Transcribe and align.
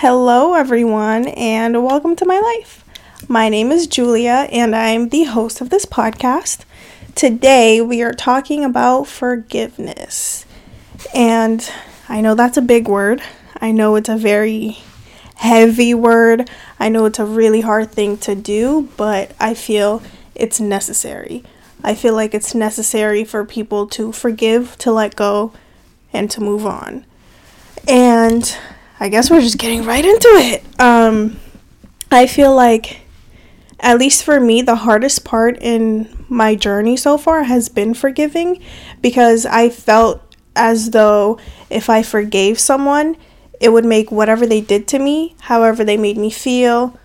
Hello, 0.00 0.52
everyone, 0.52 1.26
and 1.28 1.82
welcome 1.82 2.16
to 2.16 2.26
my 2.26 2.38
life. 2.38 2.84
My 3.28 3.48
name 3.48 3.72
is 3.72 3.86
Julia, 3.86 4.46
and 4.52 4.76
I'm 4.76 5.08
the 5.08 5.24
host 5.24 5.62
of 5.62 5.70
this 5.70 5.86
podcast. 5.86 6.66
Today, 7.14 7.80
we 7.80 8.02
are 8.02 8.12
talking 8.12 8.62
about 8.62 9.04
forgiveness. 9.04 10.44
And 11.14 11.66
I 12.10 12.20
know 12.20 12.34
that's 12.34 12.58
a 12.58 12.62
big 12.62 12.88
word, 12.88 13.22
I 13.58 13.72
know 13.72 13.96
it's 13.96 14.10
a 14.10 14.18
very 14.18 14.76
heavy 15.36 15.94
word, 15.94 16.50
I 16.78 16.90
know 16.90 17.06
it's 17.06 17.18
a 17.18 17.24
really 17.24 17.62
hard 17.62 17.90
thing 17.90 18.18
to 18.18 18.34
do, 18.34 18.90
but 18.98 19.34
I 19.40 19.54
feel 19.54 20.02
it's 20.34 20.60
necessary. 20.60 21.42
I 21.82 21.94
feel 21.94 22.12
like 22.12 22.34
it's 22.34 22.54
necessary 22.54 23.24
for 23.24 23.46
people 23.46 23.86
to 23.86 24.12
forgive, 24.12 24.76
to 24.76 24.92
let 24.92 25.16
go, 25.16 25.54
and 26.12 26.30
to 26.32 26.42
move 26.42 26.66
on. 26.66 27.06
And 27.88 28.54
I 28.98 29.08
guess 29.08 29.30
we're 29.30 29.40
just 29.40 29.58
getting 29.58 29.84
right 29.84 30.04
into 30.04 30.28
it. 30.28 30.80
Um, 30.80 31.38
I 32.10 32.26
feel 32.26 32.54
like, 32.54 33.00
at 33.80 33.98
least 33.98 34.24
for 34.24 34.40
me, 34.40 34.62
the 34.62 34.76
hardest 34.76 35.24
part 35.24 35.58
in 35.60 36.24
my 36.28 36.54
journey 36.54 36.96
so 36.96 37.18
far 37.18 37.44
has 37.44 37.68
been 37.68 37.92
forgiving 37.92 38.62
because 39.02 39.44
I 39.44 39.68
felt 39.68 40.22
as 40.54 40.90
though 40.90 41.38
if 41.68 41.90
I 41.90 42.02
forgave 42.02 42.58
someone, 42.58 43.16
it 43.60 43.70
would 43.70 43.84
make 43.84 44.10
whatever 44.10 44.46
they 44.46 44.60
did 44.60 44.88
to 44.88 44.98
me, 44.98 45.36
however 45.40 45.84
they 45.84 45.98
made 45.98 46.16
me 46.16 46.30
feel, 46.30 46.98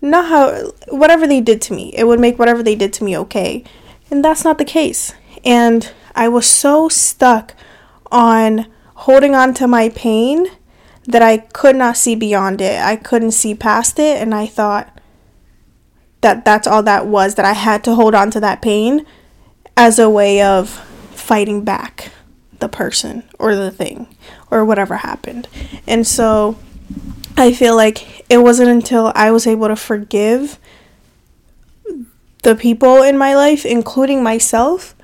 not 0.00 0.26
how, 0.26 0.72
whatever 0.88 1.26
they 1.26 1.40
did 1.40 1.62
to 1.62 1.74
me, 1.74 1.92
it 1.96 2.04
would 2.04 2.20
make 2.20 2.38
whatever 2.38 2.62
they 2.62 2.74
did 2.74 2.92
to 2.94 3.04
me 3.04 3.16
okay. 3.18 3.62
And 4.10 4.24
that's 4.24 4.44
not 4.44 4.58
the 4.58 4.64
case. 4.64 5.12
And 5.44 5.92
I 6.14 6.28
was 6.28 6.46
so 6.46 6.88
stuck 6.88 7.54
on 8.10 8.66
holding 8.94 9.34
on 9.34 9.54
to 9.54 9.68
my 9.68 9.90
pain 9.90 10.48
that 11.06 11.22
I 11.22 11.38
could 11.38 11.76
not 11.76 11.96
see 11.96 12.14
beyond 12.14 12.60
it. 12.60 12.80
I 12.80 12.96
couldn't 12.96 13.32
see 13.32 13.54
past 13.54 13.98
it. 13.98 14.20
And 14.20 14.34
I 14.34 14.46
thought 14.46 15.00
that 16.20 16.44
that's 16.44 16.66
all 16.66 16.82
that 16.82 17.06
was, 17.06 17.34
that 17.36 17.44
I 17.44 17.52
had 17.52 17.84
to 17.84 17.94
hold 17.94 18.14
on 18.14 18.30
to 18.32 18.40
that 18.40 18.62
pain 18.62 19.06
as 19.76 19.98
a 19.98 20.10
way 20.10 20.42
of 20.42 20.68
fighting 21.10 21.64
back 21.64 22.10
the 22.58 22.68
person 22.68 23.22
or 23.38 23.54
the 23.54 23.70
thing 23.70 24.08
or 24.50 24.64
whatever 24.64 24.96
happened. 24.96 25.48
And 25.86 26.06
so 26.06 26.58
I 27.36 27.52
feel 27.52 27.76
like 27.76 28.24
it 28.30 28.38
wasn't 28.38 28.70
until 28.70 29.12
I 29.14 29.30
was 29.30 29.46
able 29.46 29.68
to 29.68 29.76
forgive 29.76 30.58
the 32.42 32.54
people 32.54 33.02
in 33.02 33.18
my 33.18 33.34
life, 33.34 33.66
including 33.66 34.22
myself, 34.22 34.94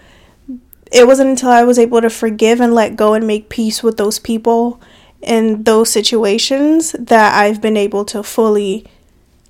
it 0.93 1.07
wasn't 1.07 1.31
until 1.31 1.51
I 1.51 1.65
was 1.65 1.79
able 1.79 2.01
to 2.01 2.11
forgive 2.11 2.61
and 2.61 2.75
let 2.75 2.97
go 2.97 3.15
and 3.15 3.27
make 3.27 3.49
peace 3.49 3.83
with 3.83 3.97
those 3.97 4.19
people 4.19 4.81
and 5.23 5.65
those 5.65 5.91
situations 5.91 6.93
that 6.93 7.35
I've 7.35 7.61
been 7.61 7.77
able 7.77 8.05
to 8.07 8.23
fully 8.23 8.87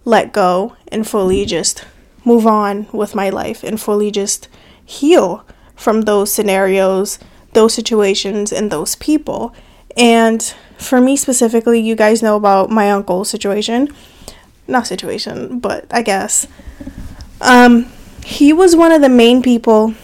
let 0.05 0.33
go 0.33 0.77
and 0.89 1.07
fully 1.07 1.47
just 1.47 1.85
move 2.25 2.47
on 2.47 2.87
with 2.93 3.15
my 3.15 3.31
life 3.31 3.63
and 3.63 3.81
fully 3.81 4.11
just 4.11 4.49
heal 4.85 5.45
from 5.75 6.03
those 6.03 6.33
scenarios, 6.33 7.19
those 7.53 7.75
situations, 7.75 8.53
and 8.53 8.71
those 8.71 8.95
people. 8.97 9.55
And 9.97 10.43
for 10.79 11.01
me 11.01 11.17
specifically, 11.17 11.81
you 11.81 11.95
guys 11.95 12.23
know 12.23 12.37
about 12.37 12.71
my 12.71 12.91
uncle's 12.91 13.31
situation. 13.31 13.89
Not 14.69 14.87
situation, 14.87 15.59
but 15.59 15.87
I 15.91 16.03
guess. 16.03 16.47
Um, 17.41 17.91
he 18.25 18.53
was 18.53 18.77
one 18.77 18.93
of 18.93 19.01
the 19.01 19.09
main 19.09 19.43
people 19.43 19.95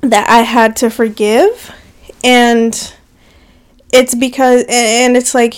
that 0.00 0.28
I 0.28 0.40
had 0.40 0.76
to 0.76 0.90
forgive. 0.90 1.72
And 2.22 2.94
it's 3.92 4.14
because, 4.14 4.64
and 4.68 5.16
it's 5.16 5.34
like 5.34 5.54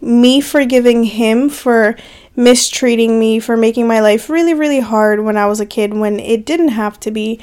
me 0.00 0.40
forgiving 0.40 1.04
him 1.04 1.48
for 1.48 1.96
mistreating 2.36 3.18
me, 3.18 3.40
for 3.40 3.56
making 3.56 3.86
my 3.86 4.00
life 4.00 4.28
really, 4.28 4.54
really 4.54 4.80
hard 4.80 5.20
when 5.20 5.36
I 5.36 5.46
was 5.46 5.60
a 5.60 5.66
kid 5.66 5.94
when 5.94 6.18
it 6.18 6.44
didn't 6.44 6.68
have 6.68 6.98
to 7.00 7.10
be. 7.10 7.40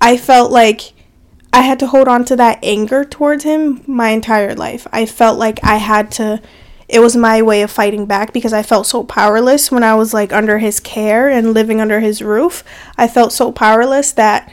I 0.00 0.16
felt 0.16 0.50
like 0.50 0.92
I 1.52 1.62
had 1.62 1.78
to 1.80 1.86
hold 1.86 2.08
on 2.08 2.24
to 2.26 2.36
that 2.36 2.58
anger 2.62 3.04
towards 3.04 3.44
him 3.44 3.82
my 3.86 4.10
entire 4.10 4.54
life. 4.54 4.86
I 4.92 5.06
felt 5.06 5.38
like 5.38 5.58
I 5.64 5.76
had 5.76 6.10
to 6.12 6.40
it 6.90 7.00
was 7.00 7.16
my 7.16 7.40
way 7.40 7.62
of 7.62 7.70
fighting 7.70 8.04
back 8.04 8.32
because 8.32 8.52
I 8.52 8.64
felt 8.64 8.84
so 8.84 9.04
powerless 9.04 9.70
when 9.70 9.84
I 9.84 9.94
was 9.94 10.12
like 10.12 10.32
under 10.32 10.58
his 10.58 10.80
care 10.80 11.28
and 11.28 11.54
living 11.54 11.80
under 11.80 12.00
his 12.00 12.20
roof. 12.20 12.64
I 12.98 13.06
felt 13.06 13.32
so 13.32 13.52
powerless 13.52 14.10
that 14.12 14.52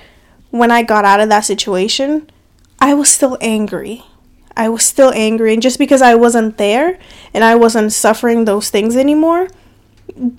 when 0.51 0.69
I 0.69 0.83
got 0.83 1.03
out 1.03 1.19
of 1.19 1.29
that 1.29 1.45
situation, 1.45 2.29
I 2.79 2.93
was 2.93 3.09
still 3.09 3.39
angry. 3.41 4.03
I 4.57 4.69
was 4.69 4.83
still 4.83 5.11
angry 5.13 5.53
and 5.53 5.61
just 5.61 5.79
because 5.79 6.01
I 6.01 6.15
wasn't 6.15 6.57
there 6.57 6.99
and 7.33 7.43
I 7.43 7.55
wasn't 7.55 7.93
suffering 7.93 8.45
those 8.45 8.69
things 8.69 8.95
anymore 8.95 9.47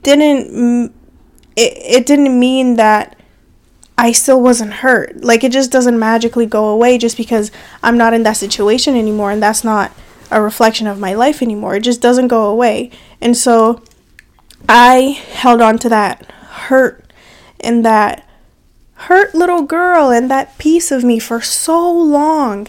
didn't 0.02 0.92
it, 1.56 1.72
it 1.76 2.06
didn't 2.06 2.38
mean 2.38 2.76
that 2.76 3.18
I 3.98 4.12
still 4.12 4.40
wasn't 4.40 4.74
hurt. 4.74 5.24
Like 5.24 5.42
it 5.42 5.50
just 5.50 5.72
doesn't 5.72 5.98
magically 5.98 6.46
go 6.46 6.68
away 6.68 6.98
just 6.98 7.16
because 7.16 7.50
I'm 7.82 7.98
not 7.98 8.14
in 8.14 8.22
that 8.22 8.36
situation 8.36 8.94
anymore 8.94 9.32
and 9.32 9.42
that's 9.42 9.64
not 9.64 9.92
a 10.30 10.40
reflection 10.40 10.86
of 10.86 11.00
my 11.00 11.14
life 11.14 11.42
anymore. 11.42 11.74
It 11.74 11.80
just 11.80 12.00
doesn't 12.00 12.28
go 12.28 12.46
away. 12.46 12.92
And 13.20 13.36
so 13.36 13.82
I 14.68 15.20
held 15.32 15.60
on 15.60 15.78
to 15.78 15.88
that 15.88 16.30
hurt 16.30 17.12
and 17.58 17.84
that 17.84 18.24
hurt 18.94 19.34
little 19.34 19.62
girl 19.62 20.10
and 20.10 20.30
that 20.30 20.58
piece 20.58 20.92
of 20.92 21.02
me 21.02 21.18
for 21.18 21.40
so 21.40 21.90
long 21.92 22.68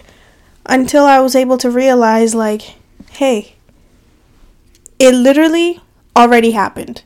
until 0.70 1.06
I 1.06 1.20
was 1.20 1.36
able 1.36 1.58
to 1.58 1.70
realize, 1.70 2.34
like, 2.34 2.76
hey, 3.12 3.56
it 4.98 5.14
literally 5.14 5.82
already 6.16 6.52
happened. 6.52 7.04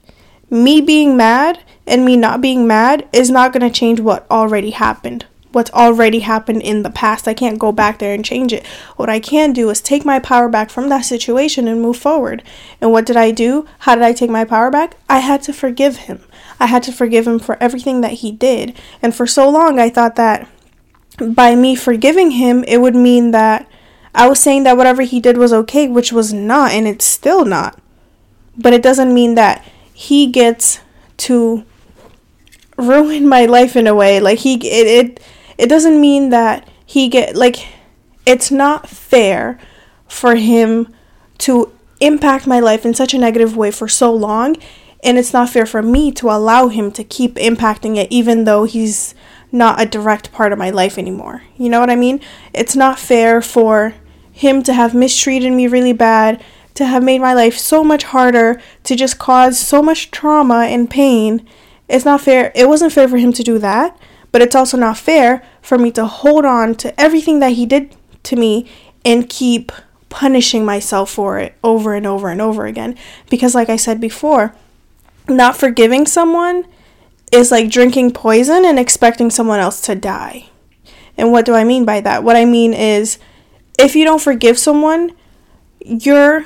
Me 0.49 0.81
being 0.81 1.17
mad 1.17 1.63
and 1.87 2.05
me 2.05 2.15
not 2.15 2.41
being 2.41 2.67
mad 2.67 3.07
is 3.11 3.29
not 3.29 3.53
going 3.53 3.67
to 3.67 3.75
change 3.75 3.99
what 3.99 4.29
already 4.29 4.71
happened 4.71 5.25
what's 5.53 5.71
already 5.71 6.19
happened 6.19 6.61
in 6.61 6.83
the 6.83 6.89
past. 6.89 7.27
I 7.27 7.33
can't 7.33 7.59
go 7.59 7.71
back 7.71 7.99
there 7.99 8.13
and 8.13 8.25
change 8.25 8.51
it. 8.51 8.65
What 8.97 9.09
I 9.09 9.19
can 9.19 9.53
do 9.53 9.69
is 9.69 9.81
take 9.81 10.03
my 10.03 10.19
power 10.19 10.49
back 10.49 10.69
from 10.69 10.89
that 10.89 11.05
situation 11.05 11.67
and 11.67 11.81
move 11.81 11.97
forward. 11.97 12.43
And 12.81 12.91
what 12.91 13.05
did 13.05 13.15
I 13.15 13.31
do? 13.31 13.67
How 13.79 13.95
did 13.95 14.03
I 14.03 14.13
take 14.13 14.29
my 14.29 14.43
power 14.43 14.69
back? 14.69 14.97
I 15.07 15.19
had 15.19 15.41
to 15.43 15.53
forgive 15.53 15.97
him. 15.97 16.23
I 16.59 16.65
had 16.65 16.83
to 16.83 16.91
forgive 16.91 17.27
him 17.27 17.39
for 17.39 17.61
everything 17.61 18.01
that 18.01 18.13
he 18.13 18.31
did. 18.31 18.75
And 19.01 19.15
for 19.15 19.27
so 19.27 19.49
long, 19.49 19.79
I 19.79 19.89
thought 19.89 20.15
that 20.15 20.47
by 21.17 21.55
me 21.55 21.75
forgiving 21.75 22.31
him, 22.31 22.63
it 22.65 22.77
would 22.77 22.95
mean 22.95 23.31
that 23.31 23.69
I 24.15 24.27
was 24.27 24.39
saying 24.39 24.63
that 24.63 24.77
whatever 24.77 25.01
he 25.01 25.19
did 25.19 25.37
was 25.37 25.53
okay, 25.53 25.87
which 25.87 26.11
was 26.11 26.33
not, 26.33 26.71
and 26.71 26.87
it's 26.87 27.05
still 27.05 27.45
not. 27.45 27.79
But 28.57 28.73
it 28.73 28.83
doesn't 28.83 29.13
mean 29.13 29.35
that 29.35 29.65
he 29.93 30.27
gets 30.27 30.79
to 31.17 31.63
ruin 32.77 33.27
my 33.27 33.45
life 33.45 33.75
in 33.75 33.87
a 33.87 33.95
way. 33.95 34.19
Like 34.19 34.39
he 34.39 34.55
it, 34.55 34.87
it 34.87 35.23
it 35.57 35.67
doesn't 35.67 35.99
mean 35.99 36.29
that 36.29 36.67
he 36.85 37.07
get 37.07 37.35
like 37.35 37.67
it's 38.25 38.51
not 38.51 38.89
fair 38.89 39.59
for 40.07 40.35
him 40.35 40.93
to 41.39 41.71
impact 41.99 42.45
my 42.45 42.59
life 42.59 42.85
in 42.85 42.93
such 42.93 43.13
a 43.13 43.17
negative 43.17 43.55
way 43.55 43.71
for 43.71 43.87
so 43.87 44.13
long 44.13 44.55
and 45.03 45.17
it's 45.17 45.33
not 45.33 45.49
fair 45.49 45.65
for 45.65 45.81
me 45.81 46.11
to 46.11 46.29
allow 46.29 46.67
him 46.67 46.91
to 46.91 47.03
keep 47.03 47.35
impacting 47.35 47.97
it 47.97 48.11
even 48.11 48.43
though 48.43 48.63
he's 48.63 49.15
not 49.53 49.79
a 49.79 49.85
direct 49.85 50.31
part 50.31 50.51
of 50.51 50.59
my 50.59 50.71
life 50.71 50.97
anymore. 50.97 51.43
You 51.55 51.69
know 51.69 51.79
what 51.79 51.91
I 51.91 51.95
mean? 51.95 52.19
It's 52.53 52.75
not 52.75 52.99
fair 52.99 53.41
for 53.41 53.93
him 54.31 54.63
to 54.63 54.73
have 54.73 54.95
mistreated 54.95 55.53
me 55.53 55.67
really 55.67 55.93
bad, 55.93 56.43
to 56.73 56.85
have 56.85 57.03
made 57.03 57.21
my 57.21 57.35
life 57.35 57.57
so 57.57 57.83
much 57.83 58.03
harder, 58.03 58.59
to 58.83 58.95
just 58.95 59.19
cause 59.19 59.59
so 59.59 59.81
much 59.83 60.09
trauma 60.09 60.65
and 60.65 60.89
pain. 60.89 61.47
It's 61.87 62.03
not 62.03 62.21
fair. 62.21 62.51
It 62.55 62.67
wasn't 62.67 62.93
fair 62.93 63.07
for 63.07 63.17
him 63.17 63.31
to 63.31 63.43
do 63.43 63.59
that. 63.59 63.95
But 64.31 64.41
it's 64.41 64.55
also 64.55 64.77
not 64.77 64.97
fair 64.97 65.43
for 65.61 65.77
me 65.77 65.91
to 65.91 66.07
hold 66.07 66.43
on 66.43 66.73
to 66.75 66.99
everything 66.99 67.39
that 67.39 67.51
he 67.51 67.67
did 67.67 67.95
to 68.23 68.35
me 68.35 68.67
and 69.05 69.29
keep 69.29 69.71
punishing 70.09 70.65
myself 70.65 71.11
for 71.11 71.37
it 71.37 71.53
over 71.63 71.93
and 71.93 72.07
over 72.07 72.29
and 72.29 72.41
over 72.41 72.65
again. 72.65 72.97
Because, 73.29 73.53
like 73.53 73.69
I 73.69 73.75
said 73.75 74.01
before, 74.01 74.55
not 75.29 75.55
forgiving 75.55 76.07
someone 76.07 76.65
is 77.33 77.51
like 77.51 77.69
drinking 77.69 78.11
poison 78.11 78.63
and 78.65 78.77
expecting 78.77 79.29
someone 79.29 79.59
else 79.59 79.81
to 79.81 79.95
die. 79.95 80.49
And 81.17 81.31
what 81.31 81.45
do 81.45 81.53
I 81.53 81.63
mean 81.63 81.85
by 81.85 82.01
that? 82.01 82.23
What 82.23 82.35
I 82.35 82.45
mean 82.45 82.73
is 82.73 83.17
if 83.79 83.95
you 83.95 84.03
don't 84.03 84.21
forgive 84.21 84.57
someone, 84.57 85.13
you're 85.79 86.45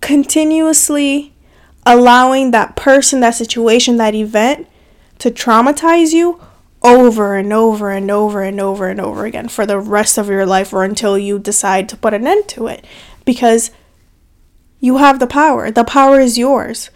continuously 0.00 1.32
allowing 1.84 2.50
that 2.50 2.76
person, 2.76 3.20
that 3.20 3.34
situation, 3.34 3.96
that 3.96 4.14
event 4.14 4.66
to 5.18 5.30
traumatize 5.30 6.12
you 6.12 6.40
over 6.82 7.34
and 7.34 7.52
over 7.52 7.90
and 7.90 8.10
over 8.10 8.42
and 8.42 8.60
over 8.60 8.88
and 8.88 9.00
over 9.00 9.24
again 9.24 9.48
for 9.48 9.66
the 9.66 9.80
rest 9.80 10.16
of 10.16 10.28
your 10.28 10.46
life 10.46 10.72
or 10.72 10.84
until 10.84 11.18
you 11.18 11.38
decide 11.38 11.88
to 11.88 11.96
put 11.96 12.14
an 12.14 12.26
end 12.26 12.46
to 12.48 12.66
it 12.66 12.84
because 13.24 13.70
you 14.78 14.98
have 14.98 15.18
the 15.18 15.26
power. 15.26 15.70
The 15.70 15.84
power 15.84 16.20
is 16.20 16.38
yours. 16.38 16.90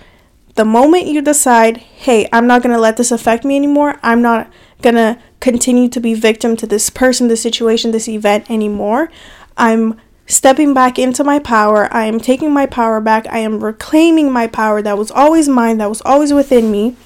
The 0.55 0.65
moment 0.65 1.07
you 1.07 1.23
decide, 1.23 1.79
hey, 1.79 2.29
I'm 2.33 2.47
not 2.47 2.63
going 2.63 2.75
to 2.75 2.81
let 2.81 2.97
this 2.97 3.11
affect 3.11 3.45
me 3.45 3.57
anymore, 3.57 3.99
I'm 4.03 4.21
not 4.21 4.53
going 4.83 4.97
to 4.97 5.19
continue 5.41 5.89
to 5.89 6.01
be 6.01 6.15
victim 6.15 6.57
to 6.57 6.67
this 6.67 6.91
person, 6.91 7.29
this 7.29 7.43
situation, 7.43 7.91
this 7.91 8.09
event 8.09 8.51
anymore, 8.51 9.11
I'm 9.57 10.01
stepping 10.27 10.73
back 10.75 10.99
into 10.99 11.25
my 11.25 11.39
power. 11.39 11.93
I 11.93 12.05
am 12.07 12.21
taking 12.21 12.53
my 12.53 12.67
power 12.67 13.01
back. 13.01 13.27
I 13.29 13.39
am 13.39 13.63
reclaiming 13.63 14.33
my 14.33 14.47
power 14.47 14.83
that 14.83 14.99
was 14.99 15.11
always 15.11 15.49
mine, 15.49 15.79
that 15.79 15.89
was 15.89 16.03
always 16.03 16.33
within 16.33 16.71
me. 16.71 16.97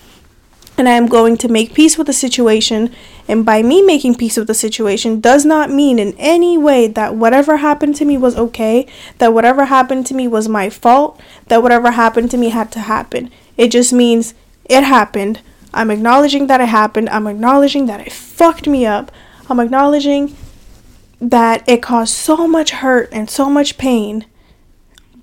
And 0.78 0.88
I 0.88 0.92
am 0.92 1.06
going 1.06 1.36
to 1.38 1.48
make 1.48 1.74
peace 1.74 1.96
with 1.96 2.06
the 2.06 2.12
situation. 2.12 2.94
And 3.28 3.46
by 3.46 3.62
me 3.62 3.82
making 3.82 4.16
peace 4.16 4.36
with 4.36 4.46
the 4.46 4.54
situation 4.54 5.20
does 5.20 5.44
not 5.44 5.70
mean 5.70 5.98
in 5.98 6.14
any 6.18 6.58
way 6.58 6.86
that 6.86 7.14
whatever 7.14 7.58
happened 7.58 7.96
to 7.96 8.04
me 8.04 8.18
was 8.18 8.36
okay, 8.36 8.86
that 9.18 9.32
whatever 9.32 9.66
happened 9.66 10.06
to 10.06 10.14
me 10.14 10.28
was 10.28 10.48
my 10.48 10.68
fault, 10.68 11.20
that 11.48 11.62
whatever 11.62 11.92
happened 11.92 12.30
to 12.32 12.36
me 12.36 12.50
had 12.50 12.70
to 12.72 12.80
happen. 12.80 13.30
It 13.56 13.68
just 13.68 13.92
means 13.92 14.34
it 14.66 14.84
happened. 14.84 15.40
I'm 15.72 15.90
acknowledging 15.90 16.46
that 16.46 16.60
it 16.60 16.68
happened. 16.68 17.08
I'm 17.08 17.26
acknowledging 17.26 17.86
that 17.86 18.00
it 18.00 18.12
fucked 18.12 18.66
me 18.66 18.86
up. 18.86 19.10
I'm 19.48 19.60
acknowledging 19.60 20.36
that 21.20 21.66
it 21.68 21.82
caused 21.82 22.14
so 22.14 22.46
much 22.46 22.70
hurt 22.70 23.08
and 23.12 23.30
so 23.30 23.48
much 23.48 23.78
pain, 23.78 24.26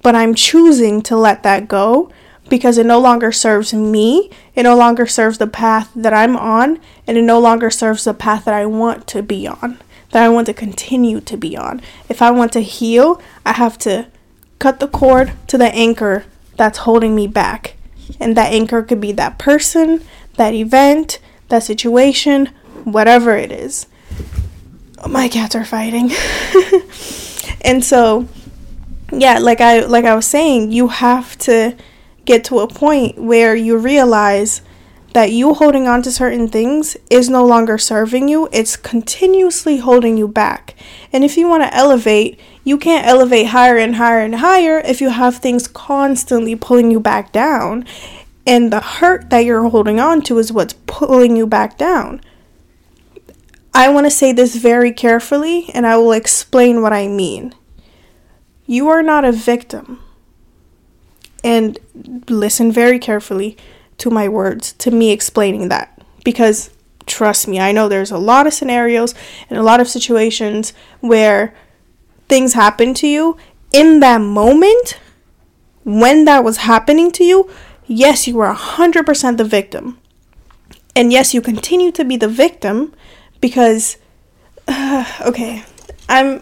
but 0.01 0.15
I'm 0.15 0.33
choosing 0.33 1.01
to 1.03 1.15
let 1.15 1.43
that 1.43 1.67
go 1.67 2.11
because 2.53 2.77
it 2.77 2.85
no 2.85 2.99
longer 2.99 3.31
serves 3.31 3.73
me, 3.73 4.29
it 4.53 4.61
no 4.61 4.77
longer 4.77 5.07
serves 5.07 5.39
the 5.39 5.47
path 5.47 5.89
that 5.95 6.13
I'm 6.13 6.37
on, 6.37 6.79
and 7.07 7.17
it 7.17 7.23
no 7.23 7.39
longer 7.39 7.71
serves 7.71 8.03
the 8.03 8.13
path 8.13 8.45
that 8.45 8.53
I 8.53 8.67
want 8.67 9.07
to 9.07 9.23
be 9.23 9.47
on, 9.47 9.79
that 10.11 10.21
I 10.21 10.29
want 10.29 10.45
to 10.45 10.53
continue 10.53 11.19
to 11.21 11.35
be 11.35 11.57
on. 11.57 11.81
If 12.09 12.21
I 12.21 12.29
want 12.29 12.53
to 12.53 12.59
heal, 12.59 13.19
I 13.43 13.53
have 13.53 13.79
to 13.79 14.05
cut 14.59 14.79
the 14.79 14.87
cord 14.87 15.31
to 15.47 15.57
the 15.57 15.73
anchor 15.73 16.25
that's 16.55 16.77
holding 16.77 17.15
me 17.15 17.25
back. 17.25 17.75
And 18.19 18.37
that 18.37 18.53
anchor 18.53 18.83
could 18.83 19.01
be 19.01 19.13
that 19.13 19.39
person, 19.39 20.03
that 20.35 20.53
event, 20.53 21.17
that 21.49 21.63
situation, 21.63 22.51
whatever 22.83 23.35
it 23.35 23.51
is 23.51 23.87
oh, 24.99 25.07
my 25.07 25.27
cats 25.27 25.55
are 25.55 25.65
fighting. 25.65 26.11
and 27.61 27.83
so 27.83 28.27
yeah, 29.11 29.39
like 29.39 29.59
I 29.59 29.79
like 29.85 30.05
I 30.05 30.15
was 30.15 30.27
saying, 30.27 30.71
you 30.71 30.89
have 30.89 31.35
to 31.39 31.75
get 32.25 32.43
to 32.45 32.59
a 32.59 32.67
point 32.67 33.17
where 33.17 33.55
you 33.55 33.77
realize 33.77 34.61
that 35.13 35.31
you 35.31 35.53
holding 35.53 35.87
on 35.87 36.01
to 36.01 36.11
certain 36.11 36.47
things 36.47 36.97
is 37.09 37.29
no 37.29 37.45
longer 37.45 37.77
serving 37.77 38.27
you, 38.27 38.49
it's 38.51 38.75
continuously 38.75 39.77
holding 39.77 40.17
you 40.17 40.27
back. 40.27 40.75
And 41.11 41.23
if 41.23 41.37
you 41.37 41.47
want 41.47 41.63
to 41.63 41.73
elevate, 41.73 42.39
you 42.63 42.77
can't 42.77 43.05
elevate 43.05 43.47
higher 43.47 43.77
and 43.77 43.95
higher 43.95 44.19
and 44.19 44.35
higher 44.35 44.79
if 44.79 45.01
you 45.01 45.09
have 45.09 45.37
things 45.37 45.67
constantly 45.67 46.55
pulling 46.55 46.89
you 46.89 46.99
back 46.99 47.31
down. 47.31 47.85
And 48.45 48.73
the 48.73 48.81
hurt 48.81 49.29
that 49.29 49.45
you're 49.45 49.69
holding 49.69 49.99
on 49.99 50.21
to 50.23 50.39
is 50.39 50.51
what's 50.51 50.75
pulling 50.87 51.37
you 51.37 51.45
back 51.45 51.77
down. 51.77 52.21
I 53.73 53.89
want 53.89 54.05
to 54.05 54.11
say 54.11 54.33
this 54.33 54.55
very 54.55 54.91
carefully 54.91 55.69
and 55.73 55.85
I 55.85 55.97
will 55.97 56.11
explain 56.11 56.81
what 56.81 56.93
I 56.93 57.07
mean. 57.07 57.53
You 58.65 58.87
are 58.89 59.03
not 59.03 59.25
a 59.25 59.31
victim. 59.31 59.99
And 61.43 61.77
listen 62.29 62.71
very 62.71 62.99
carefully 62.99 63.57
to 63.97 64.09
my 64.09 64.27
words, 64.27 64.73
to 64.73 64.91
me 64.91 65.11
explaining 65.11 65.69
that. 65.69 66.01
Because 66.23 66.69
trust 67.05 67.47
me, 67.47 67.59
I 67.59 67.71
know 67.71 67.87
there's 67.87 68.11
a 68.11 68.17
lot 68.17 68.47
of 68.47 68.53
scenarios 68.53 69.13
and 69.49 69.59
a 69.59 69.63
lot 69.63 69.79
of 69.79 69.87
situations 69.87 70.73
where 71.01 71.53
things 72.29 72.53
happen 72.53 72.93
to 72.95 73.07
you. 73.07 73.37
In 73.71 73.99
that 73.99 74.21
moment, 74.21 74.99
when 75.83 76.25
that 76.25 76.43
was 76.43 76.57
happening 76.57 77.11
to 77.13 77.23
you, 77.23 77.49
yes, 77.87 78.27
you 78.27 78.35
were 78.35 78.53
100% 78.53 79.37
the 79.37 79.43
victim. 79.43 79.99
And 80.95 81.11
yes, 81.11 81.33
you 81.33 81.41
continue 81.41 81.91
to 81.91 82.05
be 82.05 82.17
the 82.17 82.27
victim 82.27 82.93
because 83.41 83.97
uh, 84.67 85.05
okay, 85.25 85.63
I'm 86.07 86.41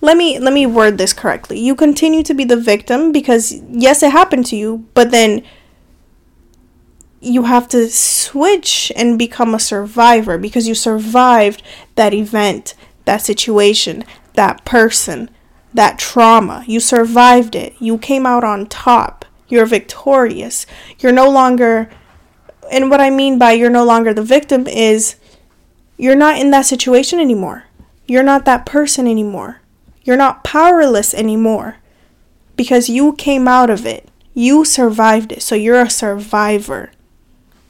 let 0.00 0.16
me 0.16 0.38
let 0.38 0.52
me 0.52 0.66
word 0.66 0.98
this 0.98 1.12
correctly. 1.12 1.58
You 1.58 1.74
continue 1.74 2.22
to 2.22 2.34
be 2.34 2.44
the 2.44 2.56
victim 2.56 3.12
because 3.12 3.60
yes, 3.68 4.02
it 4.02 4.12
happened 4.12 4.46
to 4.46 4.56
you, 4.56 4.86
but 4.94 5.10
then 5.10 5.42
you 7.20 7.44
have 7.44 7.68
to 7.68 7.88
switch 7.88 8.92
and 8.94 9.18
become 9.18 9.54
a 9.54 9.58
survivor 9.58 10.38
because 10.38 10.68
you 10.68 10.74
survived 10.74 11.62
that 11.96 12.14
event, 12.14 12.74
that 13.06 13.22
situation, 13.22 14.04
that 14.34 14.64
person, 14.64 15.28
that 15.74 15.98
trauma. 15.98 16.64
You 16.66 16.78
survived 16.78 17.56
it. 17.56 17.74
You 17.80 17.98
came 17.98 18.24
out 18.24 18.44
on 18.44 18.66
top. 18.66 19.24
You're 19.48 19.66
victorious. 19.66 20.64
You're 21.00 21.12
no 21.12 21.28
longer 21.28 21.90
and 22.70 22.90
what 22.90 23.00
I 23.00 23.10
mean 23.10 23.38
by 23.38 23.52
you're 23.52 23.70
no 23.70 23.84
longer 23.84 24.12
the 24.12 24.22
victim 24.22 24.66
is 24.66 25.16
you're 25.96 26.14
not 26.14 26.38
in 26.38 26.50
that 26.52 26.66
situation 26.66 27.18
anymore. 27.18 27.64
You're 28.06 28.22
not 28.22 28.44
that 28.44 28.64
person 28.64 29.08
anymore. 29.08 29.60
You're 30.08 30.16
not 30.16 30.42
powerless 30.42 31.12
anymore 31.12 31.76
because 32.56 32.88
you 32.88 33.12
came 33.12 33.46
out 33.46 33.68
of 33.68 33.84
it. 33.84 34.08
You 34.32 34.64
survived 34.64 35.32
it. 35.32 35.42
So 35.42 35.54
you're 35.54 35.82
a 35.82 35.90
survivor. 35.90 36.92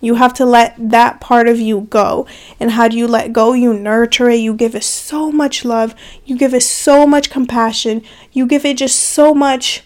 You 0.00 0.14
have 0.14 0.34
to 0.34 0.46
let 0.46 0.76
that 0.78 1.20
part 1.20 1.48
of 1.48 1.58
you 1.58 1.88
go. 1.90 2.28
And 2.60 2.70
how 2.70 2.86
do 2.86 2.96
you 2.96 3.08
let 3.08 3.32
go? 3.32 3.54
You 3.54 3.74
nurture 3.74 4.30
it. 4.30 4.36
You 4.36 4.54
give 4.54 4.76
it 4.76 4.84
so 4.84 5.32
much 5.32 5.64
love. 5.64 5.96
You 6.24 6.38
give 6.38 6.54
it 6.54 6.62
so 6.62 7.08
much 7.08 7.28
compassion. 7.28 8.02
You 8.30 8.46
give 8.46 8.64
it 8.64 8.76
just 8.76 9.00
so 9.00 9.34
much 9.34 9.82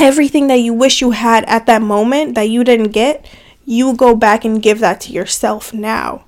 everything 0.00 0.48
that 0.48 0.56
you 0.56 0.74
wish 0.74 1.00
you 1.00 1.12
had 1.12 1.44
at 1.44 1.66
that 1.66 1.82
moment 1.82 2.34
that 2.34 2.48
you 2.48 2.64
didn't 2.64 2.90
get 2.90 3.24
you 3.64 3.94
go 3.94 4.16
back 4.16 4.44
and 4.44 4.60
give 4.60 4.80
that 4.80 5.00
to 5.02 5.12
yourself 5.12 5.72
now. 5.72 6.24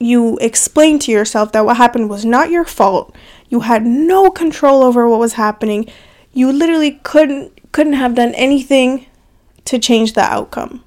You 0.00 0.36
explain 0.40 0.98
to 1.00 1.12
yourself 1.12 1.52
that 1.52 1.64
what 1.64 1.76
happened 1.76 2.10
was 2.10 2.24
not 2.24 2.50
your 2.50 2.64
fault. 2.64 3.14
You 3.48 3.60
had 3.60 3.86
no 3.86 4.30
control 4.30 4.82
over 4.82 5.08
what 5.08 5.18
was 5.18 5.34
happening. 5.34 5.86
You 6.32 6.52
literally 6.52 7.00
couldn't 7.02 7.72
couldn't 7.72 7.94
have 7.94 8.14
done 8.14 8.34
anything 8.34 9.06
to 9.66 9.78
change 9.78 10.14
the 10.14 10.22
outcome 10.22 10.82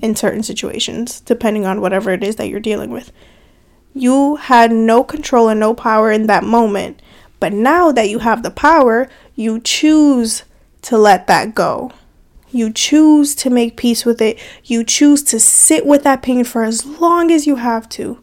in 0.00 0.16
certain 0.16 0.42
situations, 0.42 1.20
depending 1.20 1.64
on 1.66 1.80
whatever 1.80 2.10
it 2.10 2.24
is 2.24 2.36
that 2.36 2.48
you're 2.48 2.60
dealing 2.60 2.90
with. 2.90 3.12
You 3.94 4.36
had 4.36 4.72
no 4.72 5.04
control 5.04 5.48
and 5.48 5.60
no 5.60 5.74
power 5.74 6.10
in 6.10 6.26
that 6.26 6.44
moment. 6.44 7.00
But 7.40 7.52
now 7.52 7.92
that 7.92 8.08
you 8.08 8.20
have 8.20 8.42
the 8.42 8.50
power, 8.50 9.08
you 9.34 9.60
choose 9.60 10.44
to 10.82 10.96
let 10.96 11.26
that 11.26 11.54
go. 11.54 11.92
You 12.50 12.72
choose 12.72 13.34
to 13.36 13.50
make 13.50 13.76
peace 13.76 14.04
with 14.04 14.20
it. 14.20 14.38
You 14.64 14.84
choose 14.84 15.22
to 15.24 15.40
sit 15.40 15.86
with 15.86 16.04
that 16.04 16.22
pain 16.22 16.44
for 16.44 16.64
as 16.64 16.84
long 16.84 17.30
as 17.30 17.46
you 17.46 17.56
have 17.56 17.88
to 17.90 18.22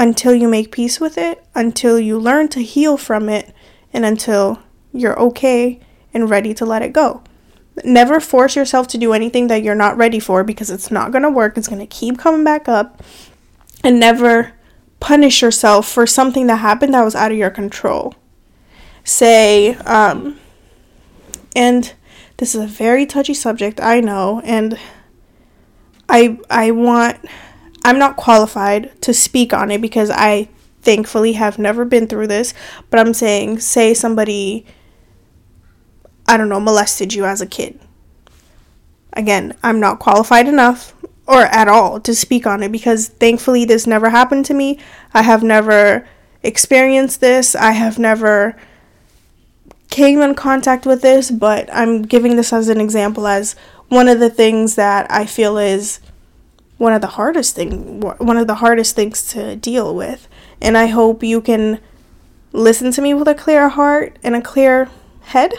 until 0.00 0.34
you 0.34 0.48
make 0.48 0.72
peace 0.72 0.98
with 0.98 1.18
it, 1.18 1.44
until 1.54 2.00
you 2.00 2.18
learn 2.18 2.48
to 2.48 2.62
heal 2.62 2.96
from 2.96 3.28
it, 3.28 3.54
and 3.92 4.06
until 4.06 4.58
you're 4.94 5.18
okay 5.20 5.78
and 6.14 6.30
ready 6.30 6.54
to 6.54 6.64
let 6.64 6.80
it 6.80 6.94
go. 6.94 7.22
Never 7.84 8.18
force 8.18 8.56
yourself 8.56 8.88
to 8.88 8.98
do 8.98 9.12
anything 9.12 9.48
that 9.48 9.62
you're 9.62 9.74
not 9.74 9.98
ready 9.98 10.18
for 10.18 10.42
because 10.42 10.70
it's 10.70 10.90
not 10.90 11.12
going 11.12 11.22
to 11.22 11.28
work. 11.28 11.58
It's 11.58 11.68
going 11.68 11.80
to 11.80 11.86
keep 11.86 12.18
coming 12.18 12.42
back 12.42 12.66
up. 12.66 13.02
And 13.84 14.00
never 14.00 14.54
punish 15.00 15.42
yourself 15.42 15.86
for 15.86 16.06
something 16.06 16.46
that 16.46 16.56
happened 16.56 16.94
that 16.94 17.04
was 17.04 17.14
out 17.14 17.30
of 17.30 17.36
your 17.36 17.50
control. 17.50 18.14
Say, 19.04 19.74
um, 19.74 20.40
and 21.54 21.92
this 22.38 22.54
is 22.54 22.62
a 22.62 22.66
very 22.66 23.04
touchy 23.04 23.34
subject, 23.34 23.80
I 23.82 24.00
know, 24.00 24.40
and 24.44 24.78
I 26.08 26.38
I 26.48 26.70
want 26.70 27.18
I'm 27.84 27.98
not 27.98 28.16
qualified 28.16 29.00
to 29.02 29.14
speak 29.14 29.52
on 29.52 29.70
it 29.70 29.80
because 29.80 30.10
I 30.10 30.48
thankfully 30.82 31.34
have 31.34 31.58
never 31.58 31.84
been 31.84 32.06
through 32.06 32.26
this, 32.26 32.54
but 32.88 33.00
I'm 33.00 33.14
saying 33.14 33.60
say 33.60 33.94
somebody 33.94 34.66
I 36.26 36.36
don't 36.36 36.48
know 36.48 36.60
molested 36.60 37.12
you 37.12 37.24
as 37.24 37.40
a 37.40 37.46
kid. 37.46 37.80
Again, 39.14 39.56
I'm 39.62 39.80
not 39.80 39.98
qualified 39.98 40.46
enough 40.46 40.94
or 41.26 41.42
at 41.42 41.68
all 41.68 42.00
to 42.00 42.14
speak 42.14 42.46
on 42.46 42.62
it 42.62 42.70
because 42.70 43.08
thankfully 43.08 43.64
this 43.64 43.86
never 43.86 44.10
happened 44.10 44.44
to 44.46 44.54
me. 44.54 44.78
I 45.12 45.22
have 45.22 45.42
never 45.42 46.06
experienced 46.42 47.20
this. 47.20 47.54
I 47.54 47.72
have 47.72 47.98
never 47.98 48.56
came 49.90 50.20
in 50.20 50.34
contact 50.34 50.86
with 50.86 51.02
this, 51.02 51.30
but 51.30 51.68
I'm 51.72 52.02
giving 52.02 52.36
this 52.36 52.52
as 52.52 52.68
an 52.68 52.80
example 52.80 53.26
as 53.26 53.56
one 53.88 54.08
of 54.08 54.20
the 54.20 54.30
things 54.30 54.76
that 54.76 55.10
I 55.10 55.26
feel 55.26 55.58
is 55.58 55.98
one 56.80 56.94
of 56.94 57.02
the 57.02 57.08
hardest 57.08 57.54
thing 57.54 58.00
one 58.00 58.38
of 58.38 58.46
the 58.46 58.54
hardest 58.54 58.96
things 58.96 59.26
to 59.26 59.54
deal 59.54 59.94
with. 59.94 60.26
And 60.62 60.78
I 60.78 60.86
hope 60.86 61.22
you 61.22 61.42
can 61.42 61.78
listen 62.52 62.90
to 62.92 63.02
me 63.02 63.12
with 63.12 63.28
a 63.28 63.34
clear 63.34 63.68
heart 63.68 64.18
and 64.22 64.34
a 64.34 64.40
clear 64.40 64.88
head 65.24 65.52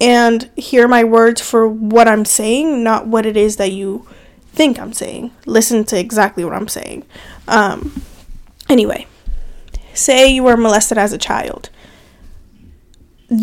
and 0.00 0.48
hear 0.56 0.86
my 0.86 1.02
words 1.02 1.40
for 1.40 1.68
what 1.68 2.06
I'm 2.06 2.24
saying, 2.24 2.84
not 2.84 3.08
what 3.08 3.26
it 3.26 3.36
is 3.36 3.56
that 3.56 3.72
you 3.72 4.06
think 4.52 4.78
I'm 4.78 4.92
saying. 4.92 5.32
Listen 5.44 5.82
to 5.86 5.98
exactly 5.98 6.44
what 6.44 6.54
I'm 6.54 6.68
saying. 6.68 7.04
Um 7.48 8.02
anyway, 8.68 9.08
say 9.92 10.28
you 10.28 10.44
were 10.44 10.56
molested 10.56 10.98
as 10.98 11.12
a 11.12 11.18
child 11.18 11.68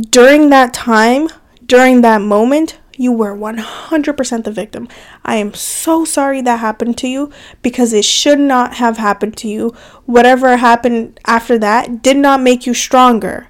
during 0.10 0.50
that 0.52 0.74
time, 0.74 1.28
during 1.66 2.00
that 2.04 2.22
moment, 2.22 2.80
you 2.98 3.12
were 3.12 3.36
100% 3.36 4.44
the 4.44 4.52
victim. 4.52 4.88
I 5.24 5.36
am 5.36 5.54
so 5.54 6.06
sorry 6.06 6.42
that 6.42 6.60
happened 6.60 6.98
to 7.00 7.08
you 7.08 7.32
because 7.62 7.94
it 7.94 8.06
should 8.06 8.40
not 8.40 8.76
have 8.76 8.98
happened 8.98 9.38
to 9.38 9.48
you. 9.48 9.74
Whatever 10.06 10.58
happened 10.58 11.20
after 11.26 11.58
that 11.60 12.02
did 12.02 12.18
not 12.18 12.42
make 12.42 12.66
you 12.66 12.74
stronger. 12.74 13.48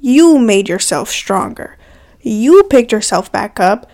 You 0.00 0.38
made 0.38 0.68
yourself 0.68 1.08
stronger. 1.08 1.76
You 2.20 2.64
picked 2.64 2.92
yourself 2.92 3.30
back 3.30 3.60
up. 3.60 3.90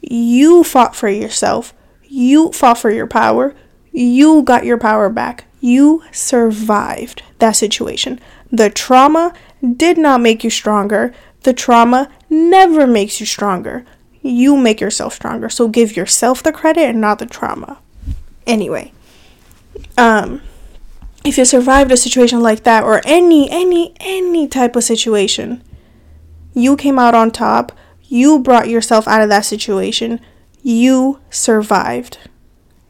You 0.00 0.64
fought 0.64 0.94
for 0.94 1.08
yourself. 1.08 1.74
You 2.04 2.52
fought 2.52 2.78
for 2.78 2.90
your 2.90 3.06
power. 3.06 3.54
You 3.92 4.42
got 4.42 4.64
your 4.64 4.78
power 4.78 5.08
back. 5.08 5.44
You 5.60 6.02
survived 6.12 7.22
that 7.38 7.52
situation. 7.52 8.20
The 8.50 8.70
trauma 8.70 9.32
did 9.76 9.96
not 9.96 10.20
make 10.20 10.44
you 10.44 10.50
stronger. 10.50 11.14
The 11.42 11.52
trauma 11.52 12.10
never 12.28 12.86
makes 12.86 13.20
you 13.20 13.26
stronger. 13.26 13.84
You 14.26 14.56
make 14.56 14.80
yourself 14.80 15.12
stronger. 15.12 15.50
So 15.50 15.68
give 15.68 15.96
yourself 15.96 16.42
the 16.42 16.50
credit 16.50 16.84
and 16.88 16.98
not 16.98 17.18
the 17.18 17.26
trauma. 17.26 17.78
Anyway, 18.46 18.90
um 19.98 20.40
if 21.26 21.36
you 21.36 21.44
survived 21.44 21.92
a 21.92 21.96
situation 21.96 22.40
like 22.40 22.64
that 22.64 22.84
or 22.84 23.02
any 23.04 23.50
any 23.50 23.94
any 24.00 24.48
type 24.48 24.76
of 24.76 24.84
situation 24.84 25.62
you 26.54 26.74
came 26.76 26.98
out 26.98 27.14
on 27.14 27.30
top. 27.30 27.72
You 28.02 28.38
brought 28.38 28.68
yourself 28.68 29.06
out 29.08 29.20
of 29.20 29.28
that 29.28 29.44
situation. 29.44 30.20
You 30.62 31.20
survived. 31.28 32.16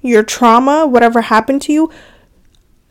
Your 0.03 0.23
trauma 0.23 0.87
whatever 0.87 1.23
happened 1.23 1.63
to 1.63 1.73
you 1.73 1.91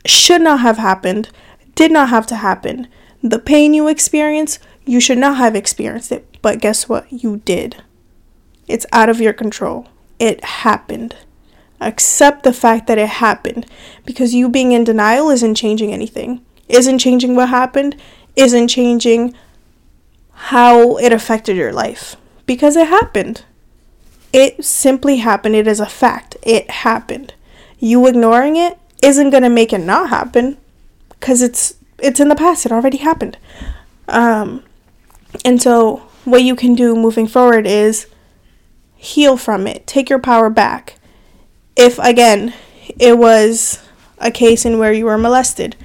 should 0.05 0.41
not 0.41 0.59
have 0.59 0.77
happened 0.77 1.29
did 1.75 1.91
not 1.91 2.09
have 2.09 2.27
to 2.27 2.35
happen. 2.35 2.87
The 3.21 3.39
pain 3.39 3.73
you 3.73 3.87
experienced 3.87 4.59
you 4.85 4.99
should 4.99 5.17
not 5.17 5.37
have 5.37 5.55
experienced 5.55 6.11
it. 6.11 6.27
But 6.41 6.59
guess 6.59 6.89
what? 6.89 7.09
You 7.09 7.37
did 7.45 7.83
it's 8.67 8.85
out 8.91 9.09
of 9.09 9.21
your 9.21 9.33
control 9.33 9.87
it 10.19 10.43
happened 10.43 11.15
Accept 11.83 12.43
the 12.43 12.53
fact 12.53 12.87
that 12.87 12.97
it 12.97 13.09
happened 13.09 13.65
because 14.05 14.33
you 14.33 14.47
being 14.47 14.71
in 14.71 14.85
denial 14.85 15.29
isn't 15.29 15.55
changing 15.55 15.91
anything, 15.91 16.43
isn't 16.69 16.99
changing 16.99 17.35
what 17.35 17.49
happened, 17.49 17.97
isn't 18.37 18.69
changing 18.69 19.35
how 20.31 20.95
it 20.97 21.11
affected 21.11 21.57
your 21.57 21.73
life 21.73 22.15
because 22.45 22.77
it 22.77 22.87
happened. 22.87 23.43
It 24.31 24.63
simply 24.63 25.17
happened. 25.17 25.55
It 25.55 25.67
is 25.67 25.81
a 25.81 25.85
fact. 25.85 26.37
It 26.41 26.71
happened. 26.71 27.33
You 27.79 28.07
ignoring 28.07 28.55
it 28.55 28.79
isn't 29.03 29.31
going 29.31 29.43
to 29.43 29.49
make 29.49 29.73
it 29.73 29.79
not 29.79 30.09
happen 30.09 30.57
because 31.09 31.41
it's 31.41 31.75
it's 31.99 32.21
in 32.21 32.29
the 32.29 32.35
past. 32.35 32.65
It 32.65 32.71
already 32.71 32.97
happened. 32.97 33.37
Um, 34.07 34.63
and 35.43 35.61
so 35.61 35.97
what 36.23 36.43
you 36.43 36.55
can 36.55 36.75
do 36.75 36.95
moving 36.95 37.27
forward 37.27 37.67
is 37.67 38.07
heal 39.03 39.35
from 39.35 39.67
it. 39.67 39.85
Take 39.85 40.09
your 40.09 40.19
power 40.19 40.49
back 40.49 40.97
if 41.75 41.99
again 41.99 42.53
it 42.99 43.17
was 43.17 43.83
a 44.17 44.31
case 44.31 44.65
in 44.65 44.79
where 44.79 44.93
you 44.93 45.05
were 45.05 45.17
molested. 45.17 45.75